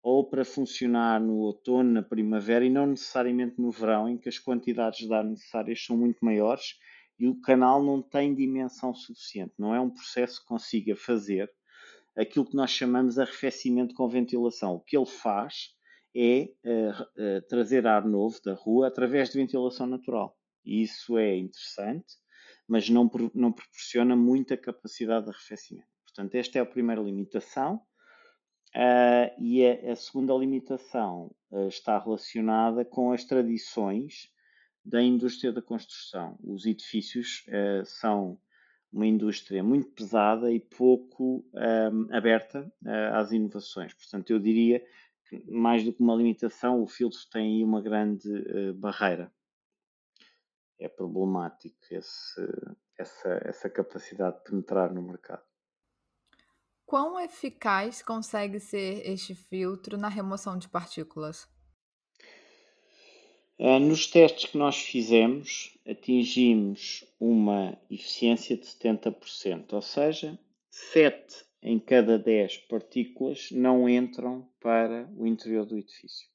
ou 0.01 0.27
para 0.27 0.43
funcionar 0.43 1.21
no 1.21 1.37
outono, 1.37 1.91
na 1.91 2.01
primavera 2.01 2.65
e 2.65 2.69
não 2.69 2.87
necessariamente 2.87 3.61
no 3.61 3.71
verão, 3.71 4.09
em 4.09 4.17
que 4.17 4.27
as 4.27 4.37
quantidades 4.37 5.07
de 5.07 5.13
ar 5.13 5.23
necessárias 5.23 5.85
são 5.85 5.95
muito 5.95 6.23
maiores 6.25 6.77
e 7.17 7.27
o 7.27 7.39
canal 7.39 7.81
não 7.81 8.01
tem 8.01 8.35
dimensão 8.35 8.93
suficiente. 8.93 9.53
Não 9.57 9.73
é 9.73 9.79
um 9.79 9.89
processo 9.89 10.41
que 10.41 10.47
consiga 10.47 10.95
fazer 10.95 11.49
aquilo 12.17 12.45
que 12.45 12.55
nós 12.55 12.71
chamamos 12.71 13.15
de 13.15 13.21
arrefecimento 13.21 13.95
com 13.95 14.09
ventilação. 14.09 14.75
O 14.75 14.81
que 14.81 14.97
ele 14.97 15.05
faz 15.05 15.73
é 16.15 16.49
uh, 16.65 17.37
uh, 17.37 17.41
trazer 17.47 17.87
ar 17.87 18.05
novo 18.05 18.39
da 18.43 18.53
rua 18.53 18.87
através 18.87 19.29
de 19.29 19.39
ventilação 19.39 19.87
natural. 19.87 20.37
E 20.65 20.81
isso 20.81 21.17
é 21.17 21.35
interessante, 21.35 22.15
mas 22.67 22.89
não, 22.89 23.09
não 23.33 23.51
proporciona 23.51 24.15
muita 24.15 24.57
capacidade 24.57 25.25
de 25.25 25.31
arrefecimento. 25.31 25.87
Portanto, 26.05 26.35
esta 26.35 26.59
é 26.59 26.61
a 26.61 26.65
primeira 26.65 27.01
limitação. 27.01 27.81
Uh, 28.75 29.29
e 29.39 29.63
a, 29.65 29.91
a, 29.91 29.95
segunda 29.95 30.33
limitação 30.33 31.31
uh, 31.51 31.67
está 31.67 31.99
relacionada 31.99 32.83
com 32.83 33.11
as 33.11 33.23
tradições 33.23 34.31
da 34.83 35.01
indústria 35.01 35.51
da 35.51 35.61
construção. 35.61 36.39
Os 36.43 36.65
edifícios 36.65 37.45
uh, 37.49 37.85
são 37.85 38.39
uma 38.91 39.05
indústria 39.05 39.63
muito 39.63 39.89
pesada 39.91 40.51
e 40.51 40.59
pouco 40.59 41.43
um, 41.53 42.15
aberta 42.15 42.71
às 43.13 43.31
inovações. 43.31 43.91
Portanto, 43.91 44.29
eu 44.29 44.37
diria 44.37 44.83
que, 45.27 45.43
mais 45.51 45.83
do 45.83 45.91
que 45.91 45.99
uma 45.99 46.13
limitação, 46.15 46.79
o 46.79 46.85
filtro 46.85 47.19
tem 47.31 47.55
aí 47.55 47.63
uma 47.63 47.81
grande 47.81 48.29
barreira. 48.73 49.31
É 50.83 50.89
problemático 50.89 51.77
esse, 51.91 52.41
essa, 52.97 53.29
essa 53.45 53.69
capacidade 53.69 54.39
de 54.39 54.43
penetrar 54.43 54.93
no 54.93 55.01
mercado. 55.01 55.41
Quão 56.85 57.17
eficaz 57.21 58.01
consegue 58.01 58.59
ser 58.59 59.09
este 59.09 59.33
filtro 59.33 59.97
na 59.97 60.09
remoção 60.09 60.57
de 60.57 60.67
partículas? 60.67 61.47
Eh, 63.57 63.79
nos 63.79 64.07
testes 64.07 64.51
que 64.51 64.57
nós 64.57 64.77
fizemos, 64.77 65.79
atingimos 65.87 67.05
uma 67.17 67.79
eficiência 67.89 68.57
de 68.57 68.65
70%, 68.65 69.71
ou 69.71 69.81
seja, 69.81 70.37
7 70.69 71.45
em 71.61 71.79
cada 71.79 72.19
10 72.19 72.57
partículas 72.67 73.51
não 73.51 73.87
entram 73.87 74.51
para 74.59 75.09
o 75.15 75.25
interior 75.25 75.65
do 75.65 75.77
edifício. 75.77 76.32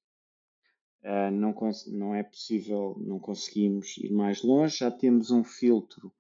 Eh, 1.02 1.30
não, 1.30 1.54
não 1.92 2.14
é 2.14 2.22
possível, 2.22 2.96
não 2.98 3.18
conseguimos 3.20 3.96
ir 3.98 4.10
mais 4.12 4.42
longe, 4.42 4.78
já 4.78 4.90
temos 4.90 5.30
um 5.30 5.44
filtro 5.44 6.12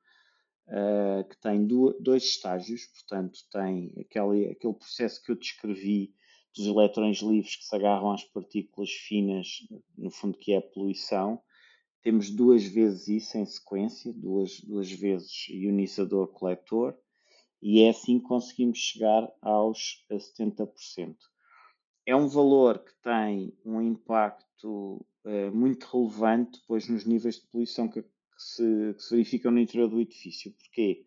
uh, 0.68 1.28
que 1.28 1.36
tem 1.40 1.66
dois 1.66 2.22
estágios, 2.22 2.86
portanto, 2.86 3.40
tem 3.50 3.92
aquele, 3.98 4.50
aquele 4.50 4.74
processo 4.74 5.22
que 5.22 5.32
eu 5.32 5.36
descrevi 5.36 6.14
dos 6.54 6.66
elétrons 6.66 7.18
livres 7.18 7.56
que 7.56 7.64
se 7.64 7.74
agarram 7.74 8.12
às 8.12 8.24
partículas 8.24 8.90
finas, 8.90 9.66
no 9.96 10.10
fundo, 10.10 10.38
que 10.38 10.52
é 10.52 10.58
a 10.58 10.62
poluição. 10.62 11.42
Temos 12.02 12.30
duas 12.30 12.64
vezes 12.64 13.08
isso 13.08 13.36
em 13.36 13.44
sequência, 13.44 14.12
duas, 14.12 14.60
duas 14.60 14.90
vezes 14.90 15.48
ionizador-coletor, 15.48 16.96
e 17.60 17.82
é 17.82 17.90
assim 17.90 18.20
que 18.20 18.26
conseguimos 18.26 18.78
chegar 18.78 19.28
aos 19.42 20.04
70%. 20.10 21.16
É 22.08 22.16
um 22.16 22.26
valor 22.26 22.78
que 22.78 22.94
tem 23.02 23.52
um 23.66 23.82
impacto 23.82 25.04
uh, 25.26 25.54
muito 25.54 25.84
relevante 25.84 26.58
depois 26.58 26.88
nos 26.88 27.04
níveis 27.04 27.34
de 27.34 27.46
poluição 27.48 27.86
que, 27.86 28.00
que 28.00 28.08
se, 28.38 28.94
que 28.94 29.02
se 29.02 29.10
verificam 29.10 29.52
no 29.52 29.58
interior 29.58 29.90
do 29.90 30.00
edifício. 30.00 30.50
Porquê? 30.52 31.04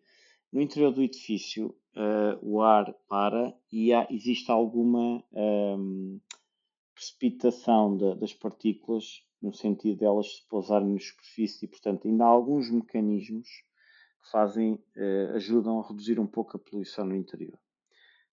No 0.52 0.60
interior 0.60 0.92
do 0.92 1.02
edifício 1.02 1.76
uh, 1.96 2.38
o 2.40 2.62
ar 2.62 2.94
para 3.08 3.52
e 3.72 3.92
há, 3.92 4.06
existe 4.12 4.48
alguma 4.52 5.24
um, 5.32 6.20
ehm, 6.20 6.20
precipitação 6.94 7.96
de, 7.96 8.14
das 8.20 8.32
partículas 8.32 9.26
no 9.42 9.52
sentido 9.52 9.98
de 9.98 10.04
elas 10.04 10.36
se 10.36 10.48
pousarem 10.48 10.92
na 10.92 11.00
superfície 11.00 11.64
e, 11.64 11.68
portanto, 11.68 12.06
ainda 12.06 12.26
há 12.26 12.28
alguns 12.28 12.70
mecanismos 12.70 13.48
que 13.48 14.30
fazem, 14.30 14.74
uh, 14.74 15.34
ajudam 15.34 15.80
a 15.80 15.88
reduzir 15.88 16.20
um 16.20 16.28
pouco 16.28 16.56
a 16.56 16.60
poluição 16.60 17.04
no 17.04 17.16
interior. 17.16 17.58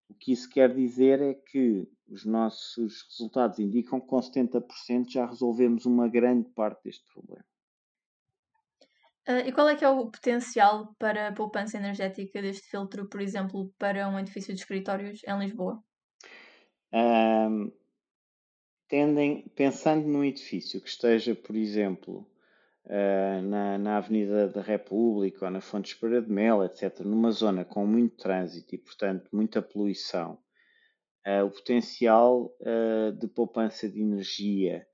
O 0.09 0.13
que 0.13 0.31
isso 0.31 0.49
quer 0.49 0.73
dizer 0.73 1.21
é 1.21 1.33
que 1.33 1.87
os 2.07 2.25
nossos 2.25 3.03
resultados 3.09 3.59
indicam 3.59 4.01
que 4.01 4.07
com 4.07 4.19
70% 4.19 5.09
já 5.09 5.25
resolvemos 5.25 5.85
uma 5.85 6.07
grande 6.07 6.49
parte 6.49 6.83
deste 6.83 7.05
problema. 7.13 7.45
Uh, 9.27 9.47
e 9.47 9.51
qual 9.51 9.69
é 9.69 9.75
que 9.75 9.85
é 9.85 9.89
o 9.89 10.09
potencial 10.09 10.95
para 10.97 11.27
a 11.27 11.31
poupança 11.31 11.77
energética 11.77 12.41
deste 12.41 12.67
filtro, 12.67 13.07
por 13.07 13.21
exemplo, 13.21 13.71
para 13.77 14.09
um 14.09 14.17
edifício 14.17 14.53
de 14.55 14.59
escritórios 14.59 15.21
em 15.23 15.37
Lisboa? 15.37 15.83
Um, 16.91 17.71
tendem, 18.87 19.47
pensando 19.55 20.07
num 20.07 20.23
edifício 20.23 20.81
que 20.81 20.89
esteja, 20.89 21.35
por 21.35 21.55
exemplo, 21.55 22.27
uh, 22.89 23.41
na, 23.43 23.77
na 23.77 23.97
Avenida 23.97 24.47
da 24.47 24.61
República 24.61 25.45
ou 25.45 25.51
na 25.51 25.61
Fonte 25.61 25.93
Espera 25.93 26.21
de 26.21 26.31
Mel, 26.31 26.63
etc., 26.63 26.99
numa 27.01 27.31
zona 27.31 27.63
com 27.63 27.85
muito 27.85 28.17
trânsito 28.17 28.75
e, 28.75 28.77
portanto, 28.77 29.29
muita 29.31 29.61
poluição, 29.61 30.39
uh, 31.27 31.45
o 31.45 31.51
potencial 31.51 32.51
de 33.19 33.27
poupança 33.27 33.87
de 33.87 34.01
energia 34.01 34.85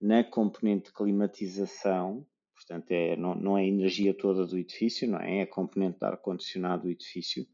na 0.00 0.24
componente 0.24 0.86
de 0.86 0.92
climatização 0.92 2.26
Portanto, 2.62 2.92
é, 2.92 3.16
não, 3.16 3.34
não 3.34 3.58
é 3.58 3.62
a 3.62 3.66
energia 3.66 4.14
toda 4.14 4.46
do 4.46 4.56
edifício, 4.56 5.08
não 5.08 5.18
é? 5.18 5.38
é 5.38 5.42
a 5.42 5.46
componente 5.46 5.98
de 5.98 6.06
ar-condicionado 6.06 6.84
do 6.84 6.90
edifício. 6.90 7.46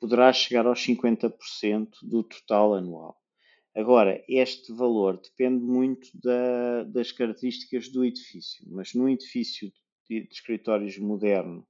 Poderá 0.00 0.32
chegar 0.32 0.66
aos 0.66 0.80
50% 0.80 1.88
do 2.02 2.22
total 2.22 2.74
anual. 2.74 3.20
Agora, 3.76 4.22
este 4.28 4.72
valor 4.72 5.20
depende 5.20 5.64
muito 5.64 6.08
da, 6.14 6.84
das 6.84 7.10
características 7.10 7.88
do 7.88 8.04
edifício, 8.04 8.64
mas 8.70 8.94
num 8.94 9.08
edifício 9.08 9.72
de, 10.08 10.26
de 10.26 10.32
escritórios 10.32 10.96
moderno, 10.96 11.66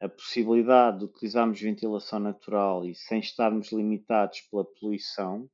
a 0.00 0.08
possibilidade 0.08 0.98
de 0.98 1.04
utilizarmos 1.04 1.60
ventilação 1.60 2.18
natural 2.18 2.84
e 2.86 2.94
sem 2.94 3.20
estarmos 3.20 3.72
limitados 3.72 4.40
pela 4.50 4.64
poluição 4.64 5.48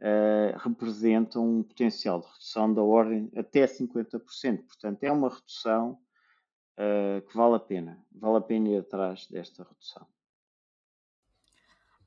uh, 0.00 0.58
representam 0.58 1.58
um 1.58 1.62
potencial 1.62 2.20
de 2.20 2.26
redução 2.26 2.72
da 2.72 2.82
ordem 2.82 3.30
até 3.36 3.66
50%. 3.66 4.64
Portanto, 4.66 5.04
é 5.04 5.12
uma 5.12 5.28
redução 5.28 5.98
uh, 6.78 7.26
que 7.26 7.36
vale 7.36 7.56
a 7.56 7.60
pena. 7.60 8.02
Vale 8.12 8.38
a 8.38 8.42
pena 8.42 8.68
ir 8.70 8.78
atrás 8.78 9.26
desta 9.26 9.62
redução. 9.62 10.06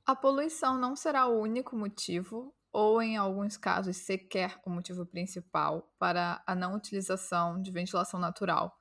A 0.06 0.14
poluição 0.14 0.78
não 0.78 0.94
será 0.94 1.26
o 1.26 1.40
único 1.40 1.74
motivo, 1.74 2.54
ou 2.74 3.00
em 3.00 3.16
alguns 3.16 3.56
casos 3.56 3.96
sequer 3.98 4.60
o 4.66 4.68
motivo 4.68 5.06
principal, 5.06 5.88
para 5.96 6.42
a 6.44 6.56
não 6.56 6.74
utilização 6.74 7.62
de 7.62 7.70
ventilação 7.70 8.18
natural, 8.18 8.76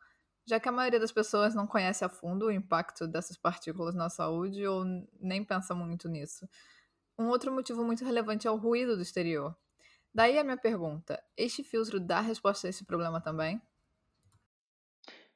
já 0.47 0.59
que 0.59 0.67
a 0.67 0.71
maioria 0.71 0.99
das 0.99 1.11
pessoas 1.11 1.53
não 1.53 1.67
conhece 1.67 2.03
a 2.03 2.09
fundo 2.09 2.47
o 2.47 2.51
impacto 2.51 3.07
dessas 3.07 3.37
partículas 3.37 3.93
na 3.93 4.09
saúde 4.09 4.65
ou 4.65 4.83
nem 5.21 5.43
pensa 5.43 5.75
muito 5.75 6.09
nisso. 6.09 6.49
Um 7.19 7.27
outro 7.27 7.53
motivo 7.53 7.85
muito 7.85 8.03
relevante 8.03 8.47
é 8.47 8.51
o 8.51 8.55
ruído 8.55 8.95
do 8.95 9.03
exterior. 9.03 9.55
Daí 10.11 10.39
a 10.39 10.43
minha 10.43 10.57
pergunta: 10.57 11.23
este 11.37 11.63
filtro 11.63 11.99
dá 11.99 12.19
resposta 12.19 12.65
a 12.65 12.71
esse 12.71 12.83
problema 12.83 13.21
também? 13.21 13.61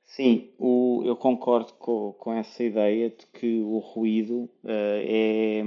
Sim, 0.03 0.51
o, 0.57 1.03
eu 1.05 1.15
concordo 1.15 1.73
com, 1.73 2.13
com, 2.13 2.33
essa 2.33 2.63
ideia 2.63 3.11
de 3.11 3.27
que 3.27 3.59
o 3.61 3.77
ruído 3.77 4.49
uh, 4.63 4.99
é, 5.03 5.61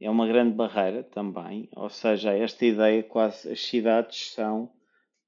é 0.00 0.10
uma 0.10 0.26
grande 0.26 0.54
barreira 0.54 1.02
também. 1.02 1.68
Ou 1.74 1.88
seja, 1.88 2.32
esta 2.32 2.64
ideia 2.64 3.02
quase 3.02 3.50
as 3.50 3.60
cidades 3.60 4.32
são 4.32 4.70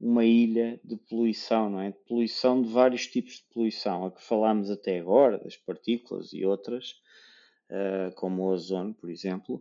uma 0.01 0.25
ilha 0.25 0.81
de 0.85 0.97
poluição, 0.97 1.69
não 1.71 1.81
é? 1.81 1.91
De 1.91 1.99
poluição 2.07 2.63
de 2.63 2.69
vários 2.69 3.07
tipos 3.07 3.35
de 3.35 3.45
poluição, 3.53 4.07
a 4.07 4.11
que 4.13 4.23
falámos 4.23 4.71
até 4.71 4.99
agora, 4.99 5.39
das 5.39 5.57
partículas 5.57 6.33
e 6.33 6.45
outras, 6.45 7.01
uh, 7.71 8.15
como 8.15 8.43
o 8.43 8.53
ozono, 8.53 8.95
por 8.95 9.11
exemplo, 9.11 9.57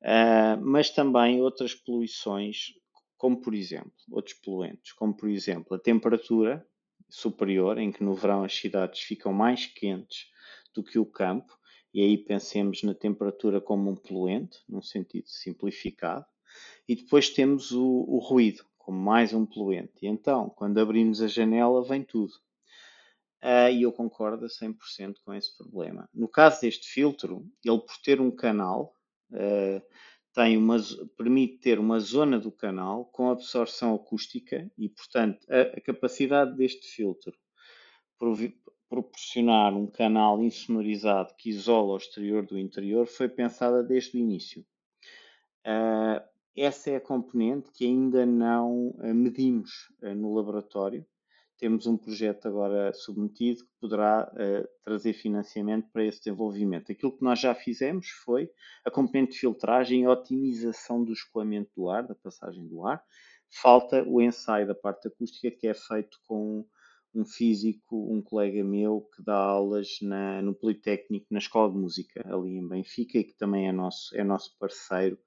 uh, 0.00 0.60
mas 0.60 0.90
também 0.90 1.42
outras 1.42 1.74
poluições, 1.74 2.72
como 3.18 3.40
por 3.40 3.54
exemplo, 3.54 3.92
outros 4.10 4.34
poluentes, 4.34 4.92
como 4.92 5.14
por 5.14 5.28
exemplo 5.28 5.76
a 5.76 5.78
temperatura 5.78 6.66
superior, 7.10 7.76
em 7.76 7.92
que 7.92 8.02
no 8.02 8.14
verão 8.14 8.44
as 8.44 8.56
cidades 8.56 9.00
ficam 9.00 9.32
mais 9.32 9.66
quentes 9.66 10.30
do 10.74 10.82
que 10.82 10.98
o 10.98 11.04
campo, 11.04 11.52
e 11.92 12.00
aí 12.02 12.16
pensemos 12.16 12.82
na 12.82 12.94
temperatura 12.94 13.60
como 13.60 13.90
um 13.90 13.96
poluente, 13.96 14.58
num 14.68 14.82
sentido 14.82 15.28
simplificado. 15.28 16.24
E 16.88 16.96
depois 16.96 17.30
temos 17.30 17.72
o, 17.72 17.84
o 17.84 18.18
ruído, 18.18 18.64
como 18.78 18.98
mais 18.98 19.32
um 19.32 19.44
poluente. 19.46 19.92
E 20.02 20.06
então, 20.06 20.50
quando 20.50 20.78
abrimos 20.78 21.20
a 21.22 21.28
janela, 21.28 21.84
vem 21.84 22.02
tudo. 22.02 22.32
Uh, 23.42 23.70
e 23.72 23.82
eu 23.82 23.92
concordo 23.92 24.44
a 24.44 24.48
100% 24.48 25.16
com 25.24 25.34
esse 25.34 25.56
problema. 25.56 26.08
No 26.14 26.28
caso 26.28 26.60
deste 26.60 26.88
filtro, 26.88 27.44
ele 27.64 27.78
por 27.78 27.96
ter 28.02 28.20
um 28.20 28.30
canal, 28.30 28.94
uh, 29.32 29.82
tem 30.32 30.56
uma, 30.56 30.76
permite 31.16 31.58
ter 31.58 31.78
uma 31.78 31.98
zona 31.98 32.38
do 32.38 32.52
canal 32.52 33.04
com 33.06 33.30
absorção 33.30 33.94
acústica 33.94 34.70
e, 34.78 34.88
portanto, 34.88 35.44
a, 35.50 35.76
a 35.76 35.80
capacidade 35.80 36.56
deste 36.56 36.86
filtro 36.86 37.36
proporcionar 38.92 39.72
um 39.72 39.86
canal 39.86 40.42
insonorizado 40.42 41.34
que 41.38 41.48
isola 41.48 41.94
o 41.94 41.96
exterior 41.96 42.44
do 42.44 42.58
interior 42.58 43.06
foi 43.06 43.26
pensada 43.26 43.82
desde 43.82 44.18
o 44.18 44.20
início. 44.20 44.62
Uh, 45.66 46.20
essa 46.54 46.90
é 46.90 46.96
a 46.96 47.00
componente 47.00 47.70
que 47.72 47.86
ainda 47.86 48.26
não 48.26 48.88
uh, 48.88 49.14
medimos 49.14 49.70
uh, 50.02 50.14
no 50.14 50.34
laboratório. 50.34 51.06
Temos 51.56 51.86
um 51.86 51.96
projeto 51.96 52.46
agora 52.46 52.92
submetido 52.92 53.64
que 53.64 53.70
poderá 53.80 54.28
trazer 54.84 55.12
financiamento 55.12 55.88
para 55.92 56.04
esse 56.04 56.18
desenvolvimento. 56.18 56.90
Aquilo 56.90 57.16
que 57.16 57.22
nós 57.22 57.38
já 57.38 57.54
fizemos 57.54 58.08
foi 58.24 58.50
a 58.84 58.90
componente 58.90 59.34
de 59.34 59.38
filtragem 59.38 60.02
e 60.02 60.08
otimização 60.08 61.04
do 61.04 61.12
escoamento 61.12 61.70
do 61.76 61.88
ar, 61.88 62.04
da 62.04 62.16
passagem 62.16 62.66
do 62.66 62.84
ar. 62.84 63.00
Falta 63.48 64.02
o 64.02 64.20
ensaio 64.20 64.66
da 64.66 64.74
parte 64.74 65.06
acústica 65.06 65.52
que 65.52 65.68
é 65.68 65.74
feito 65.74 66.18
com 66.26 66.66
um 67.14 67.24
físico, 67.24 68.12
um 68.12 68.22
colega 68.22 68.64
meu 68.64 69.08
que 69.14 69.22
dá 69.22 69.36
aulas 69.36 69.98
na, 70.00 70.40
no 70.40 70.54
Politécnico, 70.54 71.26
na 71.30 71.38
Escola 71.38 71.72
de 71.72 71.78
Música, 71.78 72.22
ali 72.26 72.56
em 72.56 72.66
Benfica, 72.66 73.18
e 73.18 73.24
que 73.24 73.36
também 73.36 73.68
é 73.68 73.72
nosso, 73.72 74.16
é 74.16 74.24
nosso 74.24 74.56
parceiro 74.58 75.18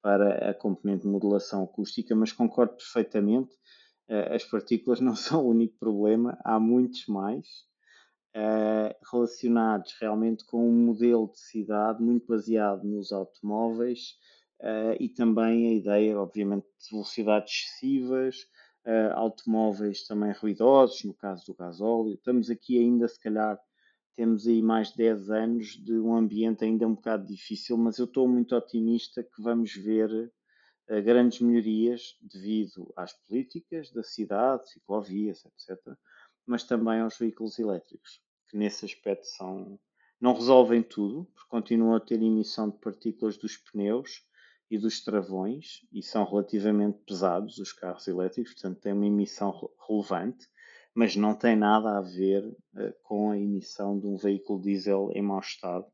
para 0.00 0.50
a 0.50 0.54
componente 0.54 1.02
de 1.02 1.08
modulação 1.08 1.64
acústica, 1.64 2.14
mas 2.14 2.30
concordo 2.30 2.76
perfeitamente, 2.76 3.54
uh, 4.08 4.34
as 4.34 4.44
partículas 4.44 5.00
não 5.02 5.16
são 5.16 5.44
o 5.44 5.50
único 5.50 5.78
problema, 5.78 6.38
há 6.44 6.60
muitos 6.60 7.06
mais, 7.06 7.46
uh, 8.36 8.94
relacionados 9.10 9.94
realmente 10.00 10.44
com 10.44 10.68
um 10.68 10.86
modelo 10.86 11.30
de 11.32 11.40
cidade 11.40 12.02
muito 12.02 12.26
baseado 12.26 12.84
nos 12.84 13.12
automóveis, 13.12 14.16
uh, 14.60 14.94
e 15.00 15.08
também 15.08 15.68
a 15.68 15.72
ideia, 15.72 16.20
obviamente, 16.20 16.66
de 16.66 16.90
velocidades 16.92 17.52
excessivas, 17.52 18.36
uh, 18.86 19.12
automóveis 19.14 20.06
também 20.06 20.32
ruidosos, 20.32 21.04
no 21.04 21.14
caso 21.14 21.46
do 21.46 21.54
gasóleo. 21.54 22.14
Estamos 22.14 22.50
aqui 22.50 22.78
ainda, 22.78 23.08
se 23.08 23.18
calhar, 23.18 23.58
temos 24.14 24.46
aí 24.46 24.62
mais 24.62 24.90
de 24.90 24.98
10 24.98 25.30
anos 25.30 25.66
de 25.82 25.98
um 25.98 26.14
ambiente 26.14 26.64
ainda 26.64 26.86
um 26.86 26.94
bocado 26.94 27.26
difícil, 27.26 27.76
mas 27.76 27.98
eu 27.98 28.04
estou 28.04 28.28
muito 28.28 28.54
otimista 28.54 29.22
que 29.22 29.42
vamos 29.42 29.74
ver 29.74 30.10
uh, 30.10 31.02
grandes 31.02 31.40
melhorias 31.40 32.16
devido 32.20 32.92
às 32.96 33.12
políticas 33.12 33.90
da 33.90 34.02
cidade, 34.02 34.70
ciclovias, 34.70 35.44
etc., 35.44 35.96
mas 36.46 36.62
também 36.62 37.00
aos 37.00 37.18
veículos 37.18 37.58
elétricos, 37.58 38.20
que 38.48 38.56
nesse 38.56 38.84
aspecto 38.84 39.26
são, 39.26 39.80
não 40.20 40.34
resolvem 40.34 40.82
tudo, 40.82 41.24
porque 41.34 41.48
continuam 41.48 41.94
a 41.94 42.00
ter 42.00 42.20
emissão 42.22 42.68
de 42.68 42.78
partículas 42.78 43.38
dos 43.38 43.56
pneus, 43.56 44.22
e 44.74 44.78
dos 44.78 45.00
travões, 45.00 45.86
e 45.92 46.02
são 46.02 46.24
relativamente 46.24 46.98
pesados 47.06 47.58
os 47.58 47.72
carros 47.72 48.08
elétricos, 48.08 48.54
portanto 48.54 48.80
têm 48.80 48.92
uma 48.92 49.06
emissão 49.06 49.70
relevante, 49.88 50.48
mas 50.92 51.14
não 51.14 51.32
tem 51.32 51.54
nada 51.54 51.96
a 51.96 52.00
ver 52.00 52.44
uh, 52.44 52.92
com 53.04 53.30
a 53.30 53.38
emissão 53.38 53.98
de 53.98 54.08
um 54.08 54.16
veículo 54.16 54.60
diesel 54.60 55.10
em 55.14 55.22
mau 55.22 55.38
estado, 55.38 55.86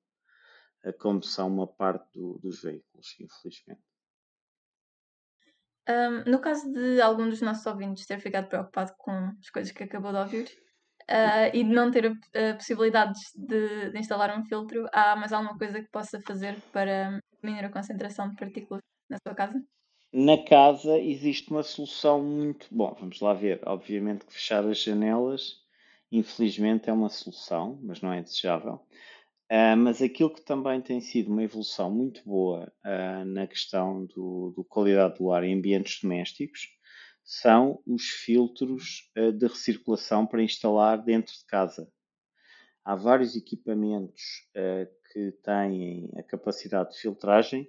uh, 0.85 0.93
como 0.99 1.23
são 1.23 1.49
uma 1.49 1.67
parte 1.67 2.11
do, 2.15 2.39
dos 2.39 2.63
veículos, 2.63 3.15
infelizmente. 3.21 3.83
Um, 5.87 6.31
no 6.31 6.41
caso 6.41 6.73
de 6.73 7.03
algum 7.03 7.29
dos 7.29 7.43
nossos 7.43 7.67
ouvintes 7.67 8.07
ter 8.07 8.19
ficado 8.19 8.49
preocupado 8.49 8.95
com 8.97 9.13
as 9.41 9.51
coisas 9.51 9.73
que 9.73 9.83
acabou 9.83 10.13
de 10.13 10.19
ouvir 10.19 10.47
uh, 11.03 11.53
e 11.53 11.65
de 11.65 11.71
não 11.71 11.91
ter 11.91 12.19
possibilidades 12.57 13.21
de, 13.35 13.91
de 13.91 13.99
instalar 13.99 14.39
um 14.39 14.45
filtro, 14.45 14.87
há 14.91 15.17
mais 15.17 15.35
alguma 15.35 15.59
coisa 15.59 15.83
que 15.83 15.91
possa 15.91 16.19
fazer 16.23 16.59
para 16.73 17.21
diminuir 17.41 17.65
a 17.65 17.71
concentração 17.71 18.29
de 18.31 18.37
partículas 18.37 18.83
na 19.09 19.19
sua 19.27 19.35
casa? 19.35 19.63
Na 20.13 20.37
casa 20.43 20.99
existe 20.99 21.51
uma 21.51 21.63
solução 21.63 22.23
muito. 22.23 22.67
Bom, 22.71 22.97
vamos 22.99 23.21
lá 23.21 23.33
ver. 23.33 23.61
Obviamente 23.65 24.27
que 24.27 24.33
fechar 24.33 24.65
as 24.67 24.83
janelas, 24.83 25.59
infelizmente, 26.11 26.91
é 26.91 26.93
uma 26.93 27.09
solução, 27.09 27.79
mas 27.83 28.01
não 28.01 28.13
é 28.13 28.21
desejável. 28.21 28.85
Uh, 29.51 29.77
mas 29.77 30.01
aquilo 30.01 30.33
que 30.33 30.43
também 30.43 30.81
tem 30.81 31.01
sido 31.01 31.31
uma 31.31 31.43
evolução 31.43 31.91
muito 31.91 32.23
boa 32.25 32.73
uh, 32.85 33.25
na 33.25 33.47
questão 33.49 34.07
do, 34.07 34.53
do, 34.55 34.65
qualidade 34.65 35.19
do 35.19 35.33
ar 35.33 35.43
em 35.43 35.55
ambientes 35.55 36.01
domésticos 36.01 36.69
são 37.25 37.83
os 37.85 38.05
filtros 38.11 39.11
uh, 39.19 39.33
de 39.33 39.47
recirculação 39.47 40.25
para 40.25 40.43
instalar 40.43 41.03
dentro 41.03 41.33
de 41.33 41.45
casa. 41.47 41.89
Há 42.85 42.95
vários 42.95 43.37
equipamentos 43.37 44.49
que 45.11 45.33
têm 45.43 46.11
a 46.17 46.23
capacidade 46.23 46.93
de 46.93 46.99
filtragem 46.99 47.69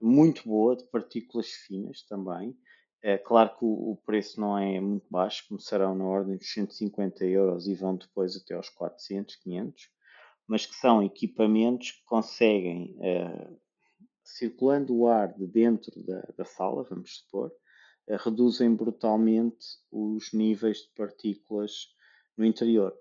muito 0.00 0.48
boa, 0.48 0.76
de 0.76 0.84
partículas 0.84 1.48
finas 1.48 2.02
também. 2.02 2.56
É 3.02 3.16
claro 3.16 3.56
que 3.56 3.64
o, 3.64 3.98
preço 4.04 4.40
não 4.40 4.58
é 4.58 4.78
muito 4.78 5.06
baixo, 5.10 5.46
começarão 5.48 5.94
na 5.94 6.04
ordem 6.04 6.36
dos 6.36 6.52
150 6.52 7.24
euros 7.24 7.66
e 7.66 7.74
vão 7.74 7.96
depois 7.96 8.36
até 8.36 8.54
aos 8.54 8.68
400, 8.68 9.36
500, 9.36 9.88
mas 10.46 10.66
que 10.66 10.74
são 10.74 11.02
equipamentos 11.02 11.92
que 11.92 12.04
conseguem, 12.04 12.96
uh, 12.98 13.58
circulando 14.22 14.94
o 14.94 15.06
ar 15.06 15.32
de 15.32 15.46
dentro 15.46 15.92
da, 16.04 16.20
da 16.36 16.44
sala, 16.44 16.84
vamos 16.90 17.18
supor, 17.18 17.50
uh, 18.08 18.16
reduzem 18.22 18.74
brutalmente 18.74 19.64
os 19.90 20.32
níveis 20.34 20.78
de 20.78 20.90
partículas 20.94 21.88
no 22.36 22.44
interior. 22.44 22.94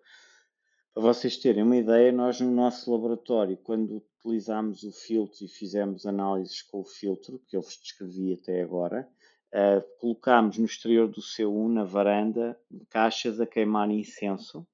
Para 0.93 1.04
vocês 1.04 1.38
terem 1.38 1.63
uma 1.63 1.78
ideia, 1.78 2.12
nós 2.12 2.41
no 2.41 2.52
nosso 2.52 2.91
laboratório, 2.91 3.56
quando 3.58 4.04
utilizámos 4.19 4.84
o 4.84 4.91
filtro 4.91 5.45
e 5.45 5.47
fizemos 5.47 6.06
análises 6.06 6.63
com 6.63 6.80
o 6.80 6.86
filtro, 6.86 7.39
que 7.47 7.56
eu 7.56 7.62
vos 7.62 7.78
descrevi 7.78 8.34
até 8.34 8.62
agora, 8.62 9.08
uh, 9.54 9.99
colocámos 9.99 10.58
no 10.58 10.65
exterior 10.65 11.08
do 11.08 11.21
C1, 11.21 11.71
na 11.71 11.84
varanda, 11.84 12.60
caixas 12.89 13.39
a 13.39 13.45
queimar 13.45 13.89
incenso, 13.91 14.67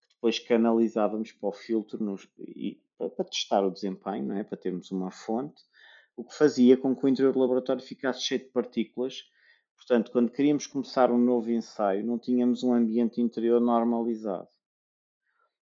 que 0.00 0.14
depois 0.14 0.38
canalizávamos 0.38 1.32
para 1.32 1.50
o 1.50 1.52
filtro 1.52 2.02
nos, 2.02 2.26
e, 2.38 2.80
para, 2.96 3.24
testar 3.24 3.64
o 3.64 3.70
desempenho, 3.70 4.26
não 4.26 4.36
é? 4.36 4.44
para 4.44 4.56
termos 4.56 4.90
uma 4.90 5.10
fonte, 5.10 5.62
o 6.16 6.24
que 6.24 6.34
fazia 6.34 6.78
com 6.78 6.96
que 6.96 7.04
o 7.04 7.08
interior 7.08 7.32
do 7.34 7.40
laboratório 7.40 7.82
ficasse 7.82 8.22
cheio 8.22 8.40
de 8.40 8.48
partículas. 8.48 9.22
Portanto, 9.76 10.10
quando 10.10 10.32
queríamos 10.32 10.66
começar 10.66 11.12
um 11.12 11.18
novo 11.18 11.52
ensaio, 11.52 12.04
não 12.04 12.18
tínhamos 12.18 12.64
um 12.64 12.72
ambiente 12.72 13.20
interior 13.20 13.60
normalizado. 13.60 14.48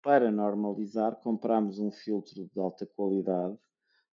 Para 0.02 0.30
normalizar, 0.30 1.16
compramos 1.16 1.78
um 1.78 1.90
filtro 1.90 2.46
de 2.46 2.58
alta 2.58 2.86
qualidade, 2.86 3.54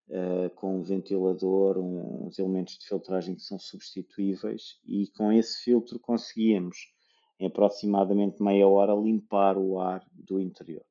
uh, 0.10 0.50
com 0.56 0.78
um 0.78 0.84
ventilador, 0.84 1.78
um, 1.78 2.28
uns 2.28 2.38
elementos 2.38 2.78
de 2.78 2.88
filtragem 2.88 3.36
que 3.36 3.42
são 3.42 3.58
substituíveis, 3.58 4.82
e 4.86 5.08
com 5.16 5.32
esse 5.32 5.64
filtro 5.64 5.98
conseguíamos, 5.98 6.94
em 7.40 7.48
aproximadamente 7.48 8.44
meia 8.44 8.68
hora, 8.68 8.94
limpar 8.94 9.58
o 9.58 9.80
ar 9.80 10.06
do 10.12 10.42
interior. 10.42 10.84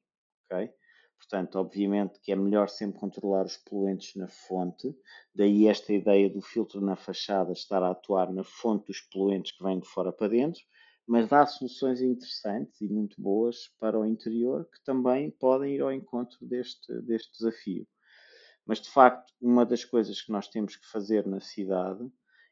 Okay? 0.47 0.73
Portanto, 1.19 1.57
obviamente 1.59 2.21
que 2.21 2.33
é 2.33 2.37
melhor 2.37 2.69
sempre 2.69 3.01
controlar 3.01 3.45
os 3.45 3.57
poluentes 3.57 4.15
na 4.15 4.29
fonte, 4.29 4.97
daí 5.35 5.67
esta 5.67 5.93
ideia 5.93 6.31
do 6.31 6.41
filtro 6.41 6.81
na 6.81 6.95
fachada 6.95 7.53
estar 7.53 7.83
a 7.83 7.91
atuar 7.91 8.33
na 8.33 8.45
fonte 8.45 8.87
dos 8.87 9.01
poluentes 9.01 9.53
que 9.53 9.63
vêm 9.63 9.81
de 9.81 9.89
fora 9.89 10.13
para 10.13 10.29
dentro, 10.29 10.63
mas 11.07 11.29
dá 11.29 11.47
soluções 11.47 12.03
interessantes 12.03 12.81
e 12.81 12.89
muito 12.89 13.21
boas 13.21 13.69
para 13.79 13.99
o 13.99 14.05
interior 14.05 14.69
que 14.69 14.83
também 14.85 15.31
podem 15.31 15.77
ir 15.77 15.81
ao 15.81 15.93
encontro 15.93 16.45
deste, 16.45 16.93
deste 17.03 17.31
desafio. 17.33 17.87
Mas 18.67 18.81
de 18.81 18.91
facto, 18.91 19.33
uma 19.41 19.65
das 19.65 19.85
coisas 19.85 20.21
que 20.21 20.33
nós 20.33 20.49
temos 20.49 20.75
que 20.75 20.87
fazer 20.91 21.25
na 21.25 21.41
cidade 21.41 22.11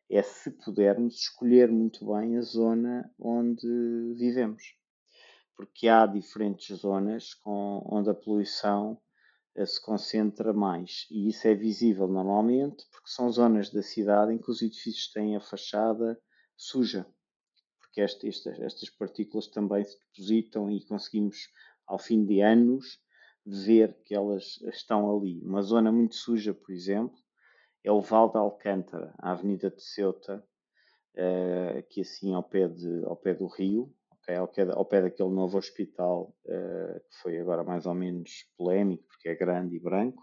é, 0.09 0.23
se 0.23 0.53
pudermos, 0.53 1.14
escolher 1.17 1.69
muito 1.69 2.07
bem 2.07 2.37
a 2.37 2.43
zona 2.43 3.11
onde 3.19 3.67
vivemos. 4.14 4.62
Porque 5.57 5.88
há 5.88 6.07
diferentes 6.07 6.77
zonas 6.77 7.35
com, 7.35 7.83
onde 7.90 8.11
a 8.11 8.14
poluição 8.14 9.01
eh, 9.57 9.67
se 9.67 9.83
concentra 9.83 10.53
mais. 10.53 11.07
E 11.11 11.29
isso 11.29 11.49
é 11.49 11.55
visível 11.55 12.07
normalmente 12.07 12.85
porque 12.93 13.09
são 13.09 13.31
zonas 13.33 13.71
da 13.71 13.83
cidade 13.83 14.33
em 14.33 14.38
que 14.38 14.51
os 14.51 14.62
edifícios 14.62 15.11
têm 15.11 15.35
a 15.35 15.40
fachada 15.40 16.21
suja 16.57 17.07
porque 17.94 18.00
este, 18.00 18.28
estas, 18.28 18.59
estas 18.59 18.90
partículas 18.90 19.46
também 19.46 19.85
se 19.85 19.96
depositam 20.00 20.68
e 20.68 20.85
conseguimos, 20.85 21.48
ao 21.87 21.96
fim 21.96 22.24
de 22.24 22.40
anos, 22.40 23.00
ver 23.46 23.96
que 24.04 24.12
elas 24.12 24.61
estão 24.72 25.16
ali. 25.16 25.40
Uma 25.44 25.62
zona 25.62 25.92
muito 25.92 26.16
suja, 26.16 26.52
por 26.52 26.72
exemplo, 26.72 27.16
é 27.85 27.92
o 27.92 28.00
Val 28.00 28.30
de 28.30 28.37
Alcântara, 28.37 29.14
a 29.18 29.30
Avenida 29.30 29.70
de 29.70 29.80
Ceuta, 29.80 30.44
uh, 31.16 31.78
aqui 31.78 32.00
assim 32.00 32.35
ao 32.35 32.42
pé, 32.42 32.66
de, 32.66 33.04
ao 33.04 33.16
pé 33.16 33.33
do 33.33 33.46
rio, 33.46 33.94
okay? 34.11 34.35
ao, 34.35 34.48
pé, 34.48 34.62
ao 34.62 34.85
pé 34.85 35.02
daquele 35.02 35.30
novo 35.30 35.57
hospital 35.57 36.35
uh, 36.46 37.00
que 37.09 37.16
foi 37.22 37.38
agora 37.38 37.62
mais 37.62 37.87
ou 37.87 37.94
menos 37.94 38.50
polémico, 38.57 39.04
porque 39.07 39.28
é 39.28 39.37
grande 39.37 39.76
e 39.76 39.78
branco. 39.78 40.20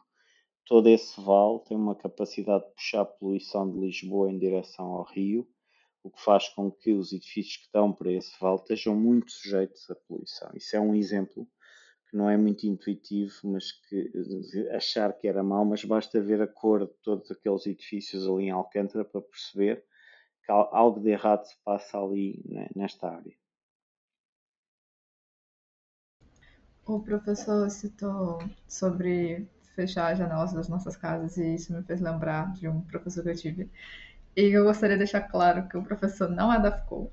Todo 0.65 0.89
esse 0.89 1.21
vale 1.21 1.59
tem 1.63 1.77
uma 1.77 1.95
capacidade 1.95 2.65
de 2.65 2.73
puxar 2.73 3.01
a 3.01 3.05
poluição 3.05 3.71
de 3.71 3.79
Lisboa 3.79 4.29
em 4.29 4.37
direção 4.37 4.87
ao 4.87 5.05
rio 5.05 5.47
o 6.03 6.09
que 6.09 6.21
faz 6.21 6.49
com 6.49 6.71
que 6.71 6.93
os 6.93 7.13
edifícios 7.13 7.57
que 7.57 7.65
estão 7.65 7.93
para 7.93 8.11
esse 8.11 8.31
vale 8.39 8.55
estejam 8.55 8.95
muito 8.95 9.31
sujeitos 9.31 9.89
à 9.89 9.95
poluição. 9.95 10.49
Isso 10.55 10.75
é 10.75 10.79
um 10.79 10.95
exemplo 10.95 11.47
que 12.09 12.17
não 12.17 12.29
é 12.29 12.35
muito 12.35 12.65
intuitivo, 12.67 13.33
mas 13.43 13.71
que 13.71 14.11
achar 14.71 15.13
que 15.13 15.27
era 15.27 15.41
mau, 15.41 15.63
mas 15.63 15.83
basta 15.85 16.21
ver 16.21 16.41
a 16.41 16.47
cor 16.47 16.85
de 16.85 16.93
todos 17.01 17.31
aqueles 17.31 17.65
edifícios 17.65 18.27
ali 18.27 18.45
em 18.45 18.51
Alcântara 18.51 19.05
para 19.05 19.21
perceber 19.21 19.85
que 20.45 20.51
algo 20.51 20.99
de 20.99 21.09
errado 21.09 21.45
se 21.45 21.55
passa 21.63 21.97
ali 21.97 22.43
né, 22.45 22.67
nesta 22.75 23.07
área. 23.07 23.33
O 26.85 26.99
professor 26.99 27.69
citou 27.69 28.39
sobre 28.67 29.47
fechar 29.75 30.11
as 30.11 30.17
janelas 30.17 30.51
das 30.51 30.67
nossas 30.67 30.97
casas 30.97 31.37
e 31.37 31.55
isso 31.55 31.73
me 31.73 31.83
fez 31.83 32.01
lembrar 32.01 32.51
de 32.53 32.67
um 32.67 32.81
professor 32.81 33.23
que 33.23 33.29
eu 33.29 33.35
tive. 33.35 33.71
E 34.35 34.43
eu 34.43 34.63
gostaria 34.63 34.95
de 34.95 35.03
deixar 35.03 35.21
claro 35.21 35.67
que 35.67 35.77
o 35.77 35.83
professor 35.83 36.29
não 36.29 36.53
é 36.53 36.59
da 36.59 36.71
FCO, 36.71 37.11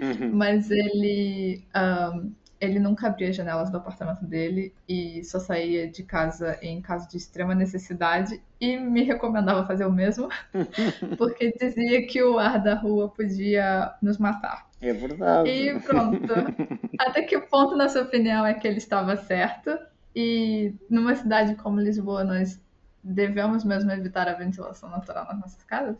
uhum. 0.00 0.30
mas 0.32 0.70
ele 0.70 1.64
um, 1.74 2.32
ele 2.60 2.78
nunca 2.78 3.06
abria 3.06 3.30
as 3.30 3.36
janelas 3.36 3.70
do 3.70 3.78
apartamento 3.78 4.24
dele 4.24 4.74
e 4.86 5.24
só 5.24 5.40
saía 5.40 5.90
de 5.90 6.02
casa 6.02 6.58
em 6.60 6.80
caso 6.82 7.08
de 7.08 7.16
extrema 7.16 7.54
necessidade 7.54 8.40
e 8.60 8.76
me 8.76 9.02
recomendava 9.02 9.66
fazer 9.66 9.86
o 9.86 9.92
mesmo, 9.92 10.28
porque 11.16 11.52
dizia 11.58 12.06
que 12.06 12.22
o 12.22 12.38
ar 12.38 12.62
da 12.62 12.74
rua 12.74 13.08
podia 13.08 13.94
nos 14.02 14.18
matar. 14.18 14.68
É 14.80 14.92
verdade. 14.92 15.48
E 15.48 15.80
pronto. 15.80 16.32
Até 16.98 17.22
que 17.22 17.38
ponto, 17.38 17.76
na 17.76 17.88
sua 17.88 18.02
opinião, 18.02 18.44
é 18.44 18.52
que 18.52 18.68
ele 18.68 18.78
estava 18.78 19.16
certo? 19.16 19.76
E 20.14 20.74
numa 20.88 21.14
cidade 21.14 21.54
como 21.54 21.80
Lisboa, 21.80 22.24
nós 22.24 22.60
devemos 23.02 23.64
mesmo 23.64 23.90
evitar 23.90 24.28
a 24.28 24.34
ventilação 24.34 24.90
natural 24.90 25.26
nas 25.26 25.40
nossas 25.40 25.62
casas? 25.64 25.96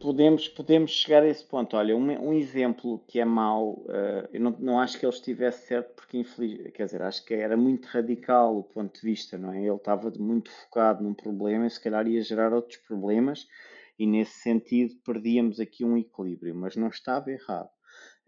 Podemos, 0.00 0.48
podemos 0.48 0.90
chegar 0.92 1.22
a 1.22 1.28
esse 1.28 1.44
ponto. 1.44 1.76
Olha, 1.76 1.96
um, 1.96 2.28
um 2.28 2.32
exemplo 2.32 3.02
que 3.06 3.20
é 3.20 3.24
mau, 3.24 3.72
uh, 3.72 4.28
eu 4.32 4.40
não, 4.40 4.50
não 4.58 4.80
acho 4.80 4.98
que 4.98 5.04
ele 5.04 5.12
estivesse 5.12 5.66
certo, 5.66 5.94
porque 5.94 6.18
infeliz, 6.18 6.72
quer 6.72 6.84
dizer, 6.84 7.02
acho 7.02 7.24
que 7.24 7.34
era 7.34 7.56
muito 7.56 7.86
radical 7.86 8.56
o 8.56 8.62
ponto 8.62 8.94
de 8.94 9.06
vista, 9.06 9.36
não 9.36 9.52
é? 9.52 9.60
Ele 9.60 9.74
estava 9.74 10.10
muito 10.18 10.50
focado 10.50 11.02
num 11.02 11.14
problema 11.14 11.66
e 11.66 11.70
se 11.70 11.82
calhar 11.82 12.06
ia 12.06 12.22
gerar 12.22 12.52
outros 12.52 12.78
problemas, 12.78 13.46
e 13.98 14.06
nesse 14.06 14.40
sentido 14.40 14.94
perdíamos 15.04 15.58
aqui 15.58 15.84
um 15.84 15.96
equilíbrio, 15.96 16.54
mas 16.54 16.76
não 16.76 16.88
estava 16.88 17.30
errado. 17.30 17.70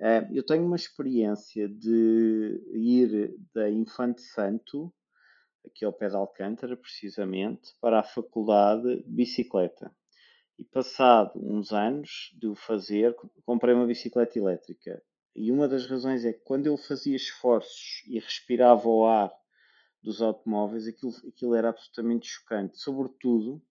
Uh, 0.00 0.26
eu 0.32 0.42
tenho 0.42 0.64
uma 0.64 0.76
experiência 0.76 1.68
de 1.68 2.60
ir 2.72 3.36
da 3.54 3.70
Infante 3.70 4.22
Santo 4.22 4.92
aqui 5.64 5.84
ao 5.84 5.92
pé 5.92 6.08
de 6.08 6.16
Alcântara, 6.16 6.76
precisamente, 6.76 7.74
para 7.80 8.00
a 8.00 8.04
faculdade 8.04 9.02
de 9.02 9.10
bicicleta. 9.10 9.94
E 10.58 10.64
passado 10.64 11.32
uns 11.36 11.72
anos 11.72 12.30
de 12.38 12.46
o 12.46 12.54
fazer, 12.54 13.16
comprei 13.44 13.74
uma 13.74 13.86
bicicleta 13.86 14.38
elétrica. 14.38 15.02
E 15.34 15.50
uma 15.50 15.66
das 15.66 15.86
razões 15.86 16.24
é 16.24 16.32
que 16.32 16.40
quando 16.40 16.66
eu 16.66 16.76
fazia 16.76 17.16
esforços 17.16 18.02
e 18.06 18.18
respirava 18.18 18.88
o 18.88 19.06
ar 19.06 19.32
dos 20.02 20.20
automóveis, 20.20 20.86
aquilo, 20.86 21.12
aquilo 21.28 21.54
era 21.54 21.70
absolutamente 21.70 22.26
chocante. 22.26 22.78
Sobretudo 22.78 23.62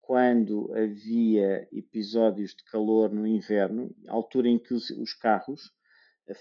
quando 0.00 0.72
havia 0.74 1.68
episódios 1.72 2.54
de 2.54 2.64
calor 2.64 3.12
no 3.12 3.26
inverno, 3.26 3.94
altura 4.08 4.48
em 4.48 4.58
que 4.58 4.74
os, 4.74 4.90
os 4.90 5.14
carros 5.14 5.70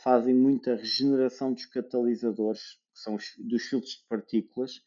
fazem 0.01 0.33
muita 0.33 0.75
regeneração 0.75 1.53
dos 1.53 1.65
catalisadores, 1.65 2.79
que 2.93 2.99
são 2.99 3.15
os, 3.15 3.33
dos 3.37 3.63
filtros 3.63 3.93
de 3.93 4.07
partículas, 4.07 4.81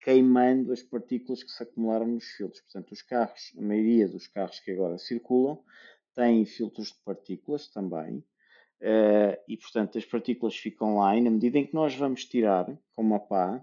queimando 0.00 0.72
as 0.72 0.82
partículas 0.82 1.42
que 1.42 1.50
se 1.50 1.62
acumularam 1.62 2.06
nos 2.06 2.24
filtros. 2.24 2.62
Portanto, 2.62 2.92
os 2.92 3.02
carros, 3.02 3.52
a 3.56 3.62
maioria 3.62 4.08
dos 4.08 4.26
carros 4.26 4.60
que 4.60 4.70
agora 4.70 4.98
circulam, 4.98 5.62
têm 6.14 6.44
filtros 6.44 6.88
de 6.88 6.98
partículas 7.04 7.68
também. 7.68 8.18
Uh, 8.80 9.34
e, 9.48 9.56
portanto, 9.56 9.98
as 9.98 10.04
partículas 10.04 10.56
ficam 10.56 10.98
lá 10.98 11.16
e, 11.16 11.20
na 11.20 11.30
medida 11.30 11.58
em 11.58 11.66
que 11.66 11.74
nós 11.74 11.94
vamos 11.94 12.24
tirar 12.24 12.66
com 12.94 13.02
uma 13.02 13.18
pá, 13.18 13.62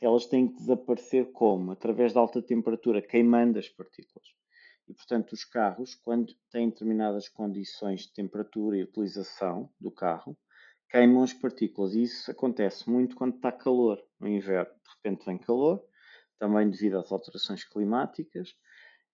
elas 0.00 0.26
têm 0.26 0.48
que 0.48 0.56
desaparecer 0.58 1.30
como? 1.32 1.72
Através 1.72 2.12
da 2.12 2.20
alta 2.20 2.42
temperatura, 2.42 3.02
queimando 3.02 3.58
as 3.58 3.68
partículas. 3.68 4.28
E, 4.88 4.94
portanto, 4.94 5.32
os 5.32 5.44
carros, 5.44 5.94
quando 5.94 6.34
têm 6.50 6.68
determinadas 6.68 7.28
condições 7.28 8.02
de 8.02 8.12
temperatura 8.12 8.76
e 8.76 8.82
utilização 8.82 9.70
do 9.78 9.90
carro, 9.90 10.36
queimam 10.90 11.22
as 11.22 11.32
partículas. 11.32 11.94
E 11.94 12.02
isso 12.02 12.30
acontece 12.30 12.88
muito 12.90 13.16
quando 13.16 13.36
está 13.36 13.52
calor 13.52 14.02
no 14.18 14.28
inverno. 14.28 14.72
De 14.72 14.90
repente 14.96 15.24
vem 15.24 15.38
calor, 15.38 15.82
também 16.38 16.68
devido 16.68 16.98
às 16.98 17.10
alterações 17.12 17.64
climáticas, 17.64 18.54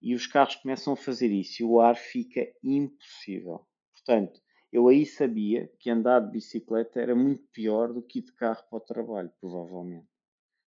e 0.01 0.15
os 0.15 0.27
carros 0.27 0.57
começam 0.57 0.93
a 0.93 0.97
fazer 0.97 1.31
isso 1.31 1.63
e 1.63 1.65
o 1.65 1.81
ar 1.81 1.97
fica 1.97 2.47
impossível. 2.63 3.67
Portanto, 3.95 4.41
eu 4.73 4.89
aí 4.89 5.07
sabia 5.07 5.71
que 5.79 5.91
andar 5.91 6.21
de 6.21 6.31
bicicleta 6.31 7.01
era 7.01 7.15
muito 7.15 7.45
pior 7.53 7.93
do 7.93 8.03
que 8.03 8.19
ir 8.19 8.23
de 8.23 8.33
carro 8.33 8.63
para 8.69 8.77
o 8.77 8.81
trabalho, 8.81 9.33
provavelmente. 9.41 10.07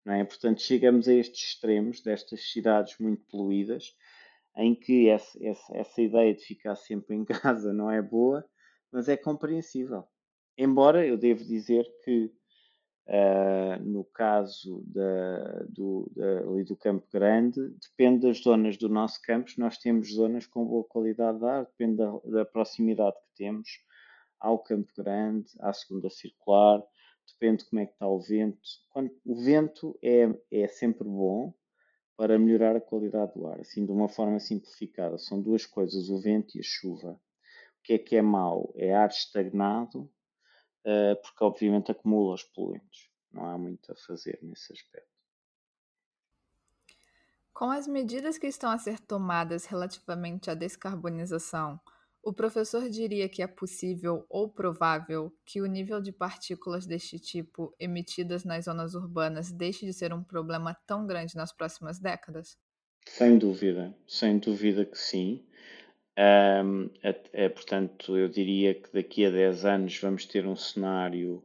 Não 0.04 0.14
é? 0.14 0.24
Portanto, 0.24 0.62
chegamos 0.62 1.06
a 1.08 1.12
estes 1.12 1.50
extremos 1.50 2.00
destas 2.00 2.50
cidades 2.50 2.96
muito 2.98 3.22
poluídas, 3.26 3.94
em 4.56 4.74
que 4.74 5.08
essa, 5.08 5.38
essa, 5.44 5.76
essa 5.76 6.02
ideia 6.02 6.34
de 6.34 6.42
ficar 6.42 6.74
sempre 6.74 7.14
em 7.14 7.24
casa 7.26 7.72
não 7.72 7.90
é 7.90 8.00
boa, 8.00 8.44
mas 8.90 9.08
é 9.08 9.16
compreensível. 9.16 10.08
Embora 10.60 11.06
eu 11.06 11.16
devo 11.16 11.44
dizer 11.44 11.86
que 12.02 12.32
uh, 13.06 13.80
no 13.84 14.02
caso 14.02 14.82
da, 14.86 15.64
do, 15.68 16.10
da, 16.16 16.40
ali 16.40 16.64
do 16.64 16.76
Campo 16.76 17.06
Grande, 17.12 17.60
depende 17.80 18.26
das 18.26 18.38
zonas 18.38 18.76
do 18.76 18.88
nosso 18.88 19.22
campus, 19.22 19.56
nós 19.56 19.78
temos 19.78 20.12
zonas 20.12 20.48
com 20.48 20.66
boa 20.66 20.82
qualidade 20.82 21.38
de 21.38 21.44
ar, 21.44 21.64
depende 21.64 21.98
da, 21.98 22.10
da 22.24 22.44
proximidade 22.44 23.14
que 23.14 23.44
temos 23.44 23.68
ao 24.40 24.58
Campo 24.58 24.92
Grande, 24.96 25.46
à 25.60 25.72
segunda 25.72 26.10
circular, 26.10 26.82
depende 27.24 27.62
de 27.62 27.70
como 27.70 27.80
é 27.80 27.86
que 27.86 27.92
está 27.92 28.08
o 28.08 28.18
vento. 28.18 28.58
Quando, 28.90 29.12
o 29.24 29.36
vento 29.36 29.96
é, 30.02 30.28
é 30.50 30.66
sempre 30.66 31.06
bom 31.06 31.54
para 32.16 32.36
melhorar 32.36 32.74
a 32.74 32.80
qualidade 32.80 33.32
do 33.34 33.46
ar, 33.46 33.60
assim 33.60 33.86
de 33.86 33.92
uma 33.92 34.08
forma 34.08 34.40
simplificada. 34.40 35.18
São 35.18 35.40
duas 35.40 35.64
coisas, 35.64 36.08
o 36.08 36.20
vento 36.20 36.56
e 36.56 36.60
a 36.60 36.64
chuva. 36.64 37.12
O 37.12 37.82
que 37.84 37.92
é 37.92 37.98
que 37.98 38.16
é 38.16 38.22
mau? 38.22 38.72
É 38.74 38.92
ar 38.92 39.08
estagnado 39.08 40.10
porque 41.22 41.44
obviamente 41.44 41.90
acumula 41.92 42.34
os 42.34 42.44
poluentes. 42.44 43.10
Não 43.32 43.44
há 43.44 43.58
muito 43.58 43.92
a 43.92 43.96
fazer 43.96 44.38
nesse 44.42 44.72
aspecto. 44.72 45.08
Com 47.52 47.70
as 47.70 47.86
medidas 47.86 48.38
que 48.38 48.46
estão 48.46 48.70
a 48.70 48.78
ser 48.78 48.98
tomadas 49.00 49.66
relativamente 49.66 50.50
à 50.50 50.54
descarbonização, 50.54 51.78
o 52.22 52.32
professor 52.32 52.88
diria 52.88 53.28
que 53.28 53.42
é 53.42 53.46
possível 53.46 54.24
ou 54.30 54.48
provável 54.50 55.36
que 55.44 55.60
o 55.60 55.66
nível 55.66 56.00
de 56.00 56.10
partículas 56.10 56.86
deste 56.86 57.18
tipo 57.18 57.74
emitidas 57.78 58.44
nas 58.44 58.64
zonas 58.64 58.94
urbanas 58.94 59.52
deixe 59.52 59.84
de 59.84 59.92
ser 59.92 60.14
um 60.14 60.24
problema 60.24 60.74
tão 60.86 61.06
grande 61.06 61.36
nas 61.36 61.52
próximas 61.52 61.98
décadas? 61.98 62.56
Sem 63.08 63.38
dúvida, 63.38 63.92
sem 64.06 64.38
dúvida 64.38 64.84
que 64.86 64.96
sim. 64.96 65.44
Um, 66.18 66.90
é, 67.00 67.20
é, 67.32 67.48
portanto, 67.48 68.16
eu 68.16 68.28
diria 68.28 68.74
que 68.74 68.92
daqui 68.92 69.24
a 69.24 69.30
10 69.30 69.64
anos 69.64 69.98
vamos 69.98 70.26
ter 70.26 70.44
um 70.48 70.56
cenário 70.56 71.44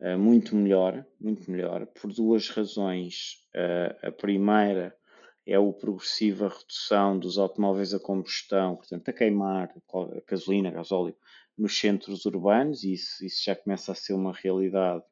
uh, 0.00 0.18
muito 0.18 0.56
melhor, 0.56 1.04
muito 1.20 1.50
melhor, 1.50 1.84
por 1.84 2.10
duas 2.10 2.48
razões. 2.48 3.46
Uh, 3.54 4.08
a 4.08 4.10
primeira 4.10 4.96
é 5.46 5.54
a 5.54 5.72
progressiva 5.72 6.48
redução 6.48 7.18
dos 7.18 7.36
automóveis 7.36 7.92
a 7.92 8.00
combustão, 8.00 8.76
portanto, 8.76 9.06
a 9.06 9.12
queimar 9.12 9.68
a 9.68 10.30
gasolina, 10.30 10.70
gasóleo, 10.70 11.14
nos 11.58 11.78
centros 11.78 12.24
urbanos, 12.24 12.84
e 12.84 12.94
isso, 12.94 13.22
isso 13.22 13.44
já 13.44 13.54
começa 13.54 13.92
a 13.92 13.94
ser 13.94 14.14
uma 14.14 14.32
realidade 14.32 15.04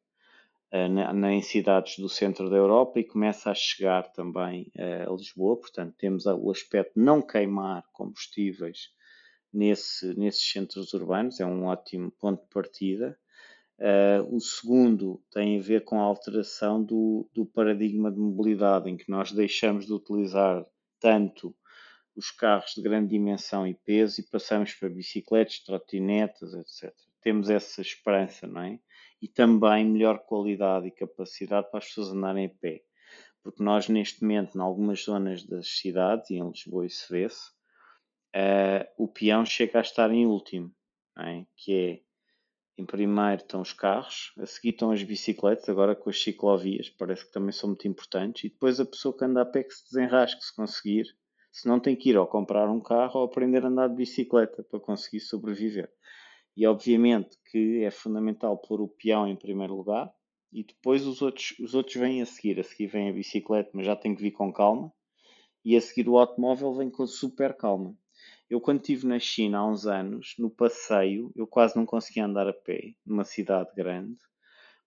na, 0.70 1.12
na, 1.12 1.32
em 1.32 1.40
cidades 1.40 1.98
do 1.98 2.08
centro 2.08 2.50
da 2.50 2.56
Europa 2.56 3.00
e 3.00 3.04
começa 3.04 3.50
a 3.50 3.54
chegar 3.54 4.12
também 4.12 4.70
uh, 4.76 5.12
a 5.12 5.16
Lisboa. 5.16 5.58
Portanto, 5.58 5.94
temos 5.98 6.26
o 6.26 6.50
aspecto 6.50 6.92
de 6.94 7.04
não 7.04 7.22
queimar 7.22 7.84
combustíveis 7.92 8.90
nesse, 9.52 10.14
nesses 10.18 10.50
centros 10.50 10.92
urbanos, 10.92 11.40
é 11.40 11.46
um 11.46 11.64
ótimo 11.64 12.10
ponto 12.10 12.42
de 12.42 12.48
partida. 12.48 13.18
Uh, 13.78 14.34
o 14.34 14.40
segundo 14.40 15.22
tem 15.30 15.58
a 15.58 15.62
ver 15.62 15.84
com 15.84 16.00
a 16.00 16.04
alteração 16.04 16.82
do, 16.82 17.30
do 17.32 17.46
paradigma 17.46 18.10
de 18.10 18.18
mobilidade, 18.18 18.90
em 18.90 18.96
que 18.96 19.08
nós 19.08 19.32
deixamos 19.32 19.86
de 19.86 19.92
utilizar 19.92 20.66
tanto 21.00 21.54
os 22.16 22.32
carros 22.32 22.72
de 22.74 22.82
grande 22.82 23.10
dimensão 23.10 23.64
e 23.64 23.74
peso 23.74 24.20
e 24.20 24.24
passamos 24.24 24.74
para 24.74 24.88
bicicletas, 24.88 25.60
trotinetas, 25.60 26.52
etc. 26.52 26.92
Temos 27.22 27.48
essa 27.48 27.80
esperança, 27.80 28.46
não 28.48 28.62
é? 28.62 28.80
E 29.20 29.28
também 29.28 29.84
melhor 29.84 30.20
qualidade 30.20 30.86
e 30.86 30.90
capacidade 30.90 31.70
para 31.70 31.78
as 31.78 31.86
pessoas 31.86 32.12
andarem 32.12 32.46
a 32.46 32.50
pé. 32.60 32.82
Porque 33.42 33.62
nós, 33.62 33.88
neste 33.88 34.22
momento, 34.22 34.56
em 34.56 34.60
algumas 34.60 35.02
zonas 35.02 35.44
das 35.44 35.68
cidades, 35.78 36.30
e 36.30 36.34
em 36.34 36.48
Lisboa 36.48 36.86
isso 36.86 37.06
vê-se, 37.10 37.50
uh, 38.36 38.86
o 38.96 39.08
peão 39.08 39.44
chega 39.44 39.78
a 39.78 39.82
estar 39.82 40.10
em 40.10 40.26
último, 40.26 40.72
é? 41.18 41.44
que 41.56 41.72
é 41.72 42.08
em 42.80 42.86
primeiro 42.86 43.42
estão 43.42 43.60
os 43.60 43.72
carros, 43.72 44.32
a 44.38 44.46
seguir 44.46 44.70
estão 44.70 44.92
as 44.92 45.02
bicicletas, 45.02 45.68
agora 45.68 45.96
com 45.96 46.10
as 46.10 46.22
ciclovias, 46.22 46.88
parece 46.90 47.26
que 47.26 47.32
também 47.32 47.50
são 47.50 47.70
muito 47.70 47.88
importantes, 47.88 48.44
e 48.44 48.50
depois 48.50 48.78
a 48.78 48.86
pessoa 48.86 49.16
que 49.16 49.24
anda 49.24 49.42
a 49.42 49.46
pé 49.46 49.64
que 49.64 49.74
se 49.74 49.84
desenrasque 49.86 50.44
se 50.44 50.54
conseguir, 50.54 51.06
Senão 51.50 51.80
tem 51.80 51.96
que 51.96 52.10
ir 52.10 52.16
ou 52.16 52.26
comprar 52.26 52.68
um 52.70 52.80
carro 52.80 53.20
ou 53.20 53.26
aprender 53.26 53.64
a 53.64 53.68
andar 53.68 53.88
de 53.88 53.96
bicicleta 53.96 54.62
para 54.62 54.78
conseguir 54.80 55.20
sobreviver. 55.20 55.90
E 56.58 56.66
obviamente 56.66 57.38
que 57.52 57.84
é 57.84 57.90
fundamental 57.92 58.58
pôr 58.58 58.80
o 58.80 58.88
peão 58.88 59.28
em 59.28 59.36
primeiro 59.36 59.76
lugar 59.76 60.12
e 60.52 60.64
depois 60.64 61.06
os 61.06 61.22
outros, 61.22 61.54
os 61.60 61.72
outros 61.72 61.94
vêm 61.94 62.20
a 62.20 62.26
seguir. 62.26 62.58
A 62.58 62.64
seguir 62.64 62.88
vem 62.88 63.08
a 63.08 63.12
bicicleta, 63.12 63.70
mas 63.72 63.86
já 63.86 63.94
tem 63.94 64.12
que 64.12 64.20
vir 64.20 64.32
com 64.32 64.52
calma. 64.52 64.92
E 65.64 65.76
a 65.76 65.80
seguir 65.80 66.08
o 66.08 66.18
automóvel 66.18 66.74
vem 66.74 66.90
com 66.90 67.06
super 67.06 67.56
calma. 67.56 67.96
Eu, 68.50 68.60
quando 68.60 68.80
estive 68.80 69.06
na 69.06 69.20
China 69.20 69.58
há 69.58 69.66
uns 69.68 69.86
anos, 69.86 70.34
no 70.36 70.50
passeio, 70.50 71.30
eu 71.36 71.46
quase 71.46 71.76
não 71.76 71.86
conseguia 71.86 72.24
andar 72.24 72.48
a 72.48 72.52
pé, 72.52 72.92
numa 73.06 73.22
cidade 73.22 73.70
grande, 73.76 74.18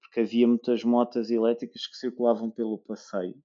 porque 0.02 0.20
havia 0.20 0.46
muitas 0.46 0.84
motas 0.84 1.32
elétricas 1.32 1.88
que 1.88 1.96
circulavam 1.96 2.52
pelo 2.52 2.78
passeio, 2.80 3.42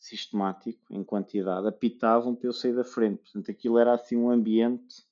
sistemático, 0.00 0.82
em 0.90 1.04
quantidade, 1.04 1.68
apitavam 1.68 2.34
para 2.34 2.48
eu 2.48 2.52
sair 2.52 2.74
da 2.74 2.82
frente. 2.82 3.22
Portanto, 3.22 3.52
aquilo 3.52 3.78
era 3.78 3.94
assim 3.94 4.16
um 4.16 4.30
ambiente, 4.30 5.05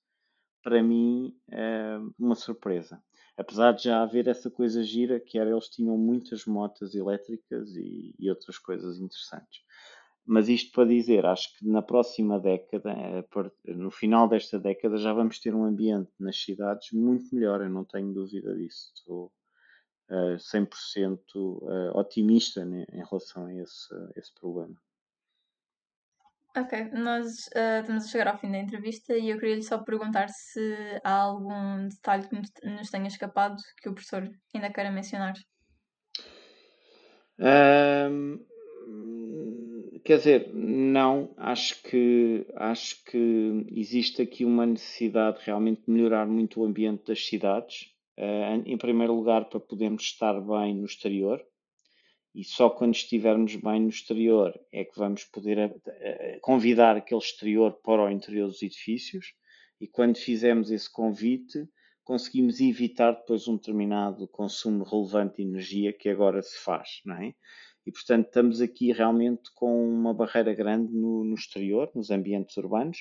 para 0.65 0.83
mim, 0.83 1.37
eh, 1.53 1.99
uma 2.19 2.35
surpresa. 2.35 3.01
Apesar 3.37 3.73
de 3.73 3.85
já 3.85 4.03
haver 4.03 4.27
essa 4.27 4.51
coisa 4.51 4.83
gira, 4.83 5.21
que 5.21 5.39
era 5.39 5.51
eles 5.51 5.69
tinham 5.69 5.99
muitas 5.99 6.47
motas 6.47 6.95
elétricas 6.95 7.77
e, 7.77 8.15
e 8.19 8.31
outras 8.31 8.59
coisas 8.59 8.99
interessantes. 8.99 9.63
Mas 10.27 10.49
isto 10.49 10.73
para 10.73 10.89
dizer, 10.89 11.27
acho 11.27 11.55
que 11.59 11.69
na 11.69 11.83
próxima 11.83 12.41
década, 12.41 12.93
eh, 12.93 13.75
no 13.75 13.91
final 13.91 14.27
desta 14.27 14.59
década, 14.59 14.97
já 14.97 15.13
vamos 15.13 15.39
ter 15.39 15.55
um 15.55 15.65
ambiente 15.65 16.11
nas 16.19 16.43
cidades 16.43 16.93
muito 16.93 17.35
melhor, 17.35 17.61
eu 17.61 17.69
não 17.69 17.85
tenho 17.85 18.15
dúvida 18.15 18.57
disso. 18.57 18.91
Estou 18.95 19.31
uh, 20.11 20.37
100% 20.37 21.19
uh, 21.37 21.99
otimista 21.99 22.65
né, 22.65 22.87
em 22.91 23.05
relação 23.05 23.47
a 23.47 23.55
esse, 23.55 23.95
a 23.95 24.13
esse 24.17 24.33
problema. 24.35 24.77
Ok, 26.57 26.91
nós 26.93 27.47
uh, 27.49 27.81
estamos 27.81 28.05
a 28.05 28.09
chegar 28.09 28.29
ao 28.29 28.39
fim 28.39 28.51
da 28.51 28.59
entrevista 28.59 29.17
e 29.17 29.31
eu 29.31 29.39
queria 29.39 29.57
lhe 29.57 29.63
só 29.63 29.79
perguntar 29.79 30.29
se 30.29 31.01
há 31.03 31.23
algum 31.23 31.89
detalhe 31.89 32.29
que 32.29 32.69
nos 32.69 32.91
tenha 32.91 33.09
escapado 33.09 33.57
que 33.83 33.89
o 33.89 33.95
professor 33.95 34.31
ainda 34.55 34.73
queira 34.73 34.93
mencionar. 34.93 35.35
Um 37.41 38.39
Quer 40.05 40.19
dizer, 40.19 40.51
não, 40.53 41.35
acho 41.39 41.83
que, 41.83 42.47
acho 42.57 43.03
que 43.07 43.67
existe 43.73 44.21
aqui 44.21 44.45
uma 44.45 44.67
necessidade 44.67 45.39
realmente 45.41 45.87
de 45.87 45.91
melhorar 45.91 46.27
muito 46.27 46.61
o 46.61 46.65
ambiente 46.67 47.07
das 47.07 47.25
cidades. 47.25 47.87
Uh, 48.19 48.63
em 48.67 48.77
primeiro 48.77 49.15
lugar, 49.15 49.47
para 49.47 49.59
podermos 49.59 50.03
estar 50.03 50.39
bem 50.43 50.77
no 50.77 50.85
exterior, 50.85 51.43
e 52.35 52.43
só 52.43 52.69
quando 52.69 52.95
estivermos 52.95 53.55
bem 53.57 53.81
no 53.81 53.89
exterior 53.89 54.59
é 54.73 54.85
que 54.85 54.99
vamos 54.99 55.25
poder 55.25 55.71
uh, 55.71 56.41
convidar 56.41 56.97
aquele 56.97 57.21
exterior 57.21 57.73
para 57.85 58.03
o 58.03 58.11
interior 58.11 58.49
dos 58.49 58.63
edifícios, 58.63 59.35
e 59.81 59.87
quando 59.87 60.17
fizermos 60.17 60.71
esse 60.71 60.91
convite, 60.91 61.69
conseguimos 62.03 62.61
evitar 62.61 63.13
depois 63.13 63.47
um 63.47 63.57
determinado 63.57 64.27
consumo 64.29 64.85
relevante 64.85 65.37
de 65.37 65.43
energia 65.43 65.93
que 65.93 66.09
agora 66.09 66.43
se 66.43 66.59
faz, 66.59 67.01
não 67.05 67.17
é? 67.17 67.35
E, 67.87 67.93
portanto, 67.93 68.27
estamos 68.27 68.61
aqui 68.61 68.93
realmente 68.93 69.51
com 69.55 69.87
uma 69.87 70.15
barreira 70.15 70.55
grande 70.55 70.93
no, 70.93 71.23
no 71.25 71.35
exterior, 71.35 71.91
nos 71.95 72.11
ambientes 72.11 72.57
urbanos. 72.57 72.99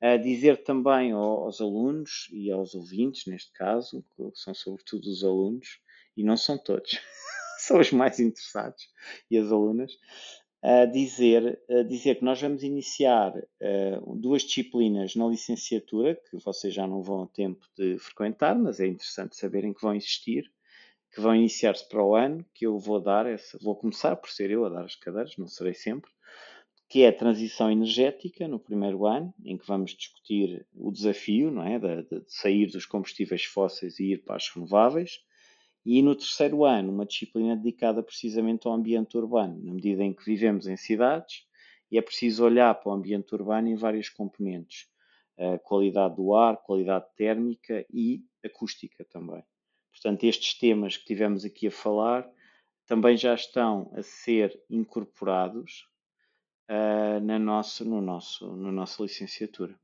A 0.00 0.16
dizer 0.16 0.62
também 0.62 1.12
aos 1.12 1.60
alunos 1.60 2.28
e 2.30 2.50
aos 2.50 2.74
ouvintes, 2.74 3.26
neste 3.26 3.52
caso, 3.52 4.04
que 4.14 4.22
são 4.34 4.54
sobretudo 4.54 5.06
os 5.06 5.24
alunos, 5.24 5.80
e 6.16 6.22
não 6.22 6.36
são 6.36 6.58
todos, 6.58 7.00
são 7.60 7.80
os 7.80 7.92
mais 7.92 8.18
interessados 8.20 8.88
e 9.30 9.36
as 9.36 9.50
alunas, 9.50 9.92
a 10.62 10.84
dizer, 10.86 11.60
a 11.70 11.82
dizer 11.82 12.16
que 12.16 12.24
nós 12.24 12.40
vamos 12.40 12.62
iniciar 12.62 13.32
uh, 13.36 14.16
duas 14.16 14.42
disciplinas 14.42 15.14
na 15.14 15.26
licenciatura, 15.28 16.16
que 16.16 16.36
vocês 16.38 16.74
já 16.74 16.86
não 16.86 17.02
vão 17.02 17.22
a 17.22 17.26
tempo 17.28 17.64
de 17.76 17.96
frequentar, 17.98 18.58
mas 18.58 18.80
é 18.80 18.86
interessante 18.86 19.36
saberem 19.36 19.72
que 19.72 19.82
vão 19.82 19.94
existir, 19.94 20.50
que 21.12 21.20
vão 21.20 21.34
iniciar-se 21.34 21.88
para 21.88 22.04
o 22.04 22.14
ano, 22.14 22.44
que 22.52 22.66
eu 22.66 22.78
vou 22.78 23.00
dar, 23.00 23.24
essa, 23.26 23.56
vou 23.62 23.76
começar 23.76 24.16
por 24.16 24.30
ser 24.30 24.50
eu 24.50 24.64
a 24.64 24.68
dar 24.68 24.84
as 24.84 24.96
cadeiras, 24.96 25.36
não 25.36 25.46
serei 25.46 25.74
sempre, 25.74 26.10
que 26.88 27.02
é 27.02 27.08
a 27.08 27.16
transição 27.16 27.70
energética 27.70 28.48
no 28.48 28.58
primeiro 28.58 29.06
ano, 29.06 29.32
em 29.44 29.56
que 29.56 29.66
vamos 29.66 29.94
discutir 29.94 30.66
o 30.74 30.90
desafio 30.90 31.50
não 31.50 31.64
é, 31.64 31.78
de, 31.78 32.02
de 32.02 32.24
sair 32.26 32.66
dos 32.66 32.86
combustíveis 32.86 33.44
fósseis 33.44 34.00
e 34.00 34.12
ir 34.12 34.24
para 34.24 34.36
as 34.36 34.48
renováveis, 34.48 35.20
e 35.90 36.02
no 36.02 36.14
terceiro 36.14 36.66
ano, 36.66 36.92
uma 36.92 37.06
disciplina 37.06 37.56
dedicada 37.56 38.02
precisamente 38.02 38.68
ao 38.68 38.74
ambiente 38.74 39.16
urbano, 39.16 39.58
na 39.64 39.72
medida 39.72 40.04
em 40.04 40.12
que 40.12 40.22
vivemos 40.22 40.66
em 40.66 40.76
cidades 40.76 41.46
e 41.90 41.96
é 41.96 42.02
preciso 42.02 42.44
olhar 42.44 42.74
para 42.74 42.90
o 42.90 42.92
ambiente 42.92 43.34
urbano 43.34 43.68
em 43.68 43.74
várias 43.74 44.10
componentes. 44.10 44.86
A 45.38 45.58
qualidade 45.58 46.16
do 46.16 46.34
ar, 46.34 46.58
qualidade 46.58 47.06
térmica 47.16 47.86
e 47.90 48.22
acústica 48.44 49.02
também. 49.06 49.42
Portanto, 49.90 50.24
estes 50.24 50.58
temas 50.58 50.98
que 50.98 51.06
tivemos 51.06 51.42
aqui 51.42 51.68
a 51.68 51.70
falar 51.70 52.30
também 52.84 53.16
já 53.16 53.34
estão 53.34 53.90
a 53.94 54.02
ser 54.02 54.62
incorporados 54.68 55.88
uh, 56.68 57.18
na 57.24 57.38
nossa, 57.38 57.82
no 57.82 58.02
nosso, 58.02 58.46
no 58.46 58.70
nossa 58.70 59.02
licenciatura, 59.02 59.74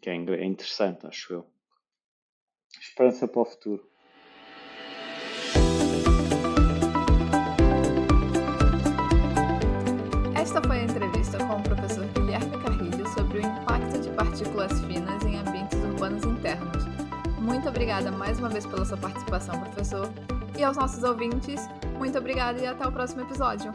que 0.00 0.08
é, 0.08 0.14
é 0.14 0.44
interessante, 0.46 1.06
acho 1.06 1.30
eu. 1.34 1.46
Esperança 2.80 3.28
para 3.28 3.42
o 3.42 3.44
futuro. 3.44 3.91
Finas 14.68 15.24
em 15.24 15.38
ambientes 15.38 15.78
urbanos 15.78 16.24
internos 16.24 16.92
muito 17.42 17.68
obrigada 17.68 18.08
mais 18.12 18.38
uma 18.38 18.48
vez 18.48 18.64
pela 18.64 18.84
sua 18.84 18.96
participação, 18.96 19.58
professor. 19.58 20.08
E 20.56 20.62
aos 20.62 20.76
nossos 20.76 21.02
ouvintes, 21.02 21.68
muito 21.98 22.16
obrigada 22.16 22.60
e 22.60 22.66
até 22.66 22.86
o 22.86 22.92
próximo 22.92 23.22
episódio. 23.22 23.74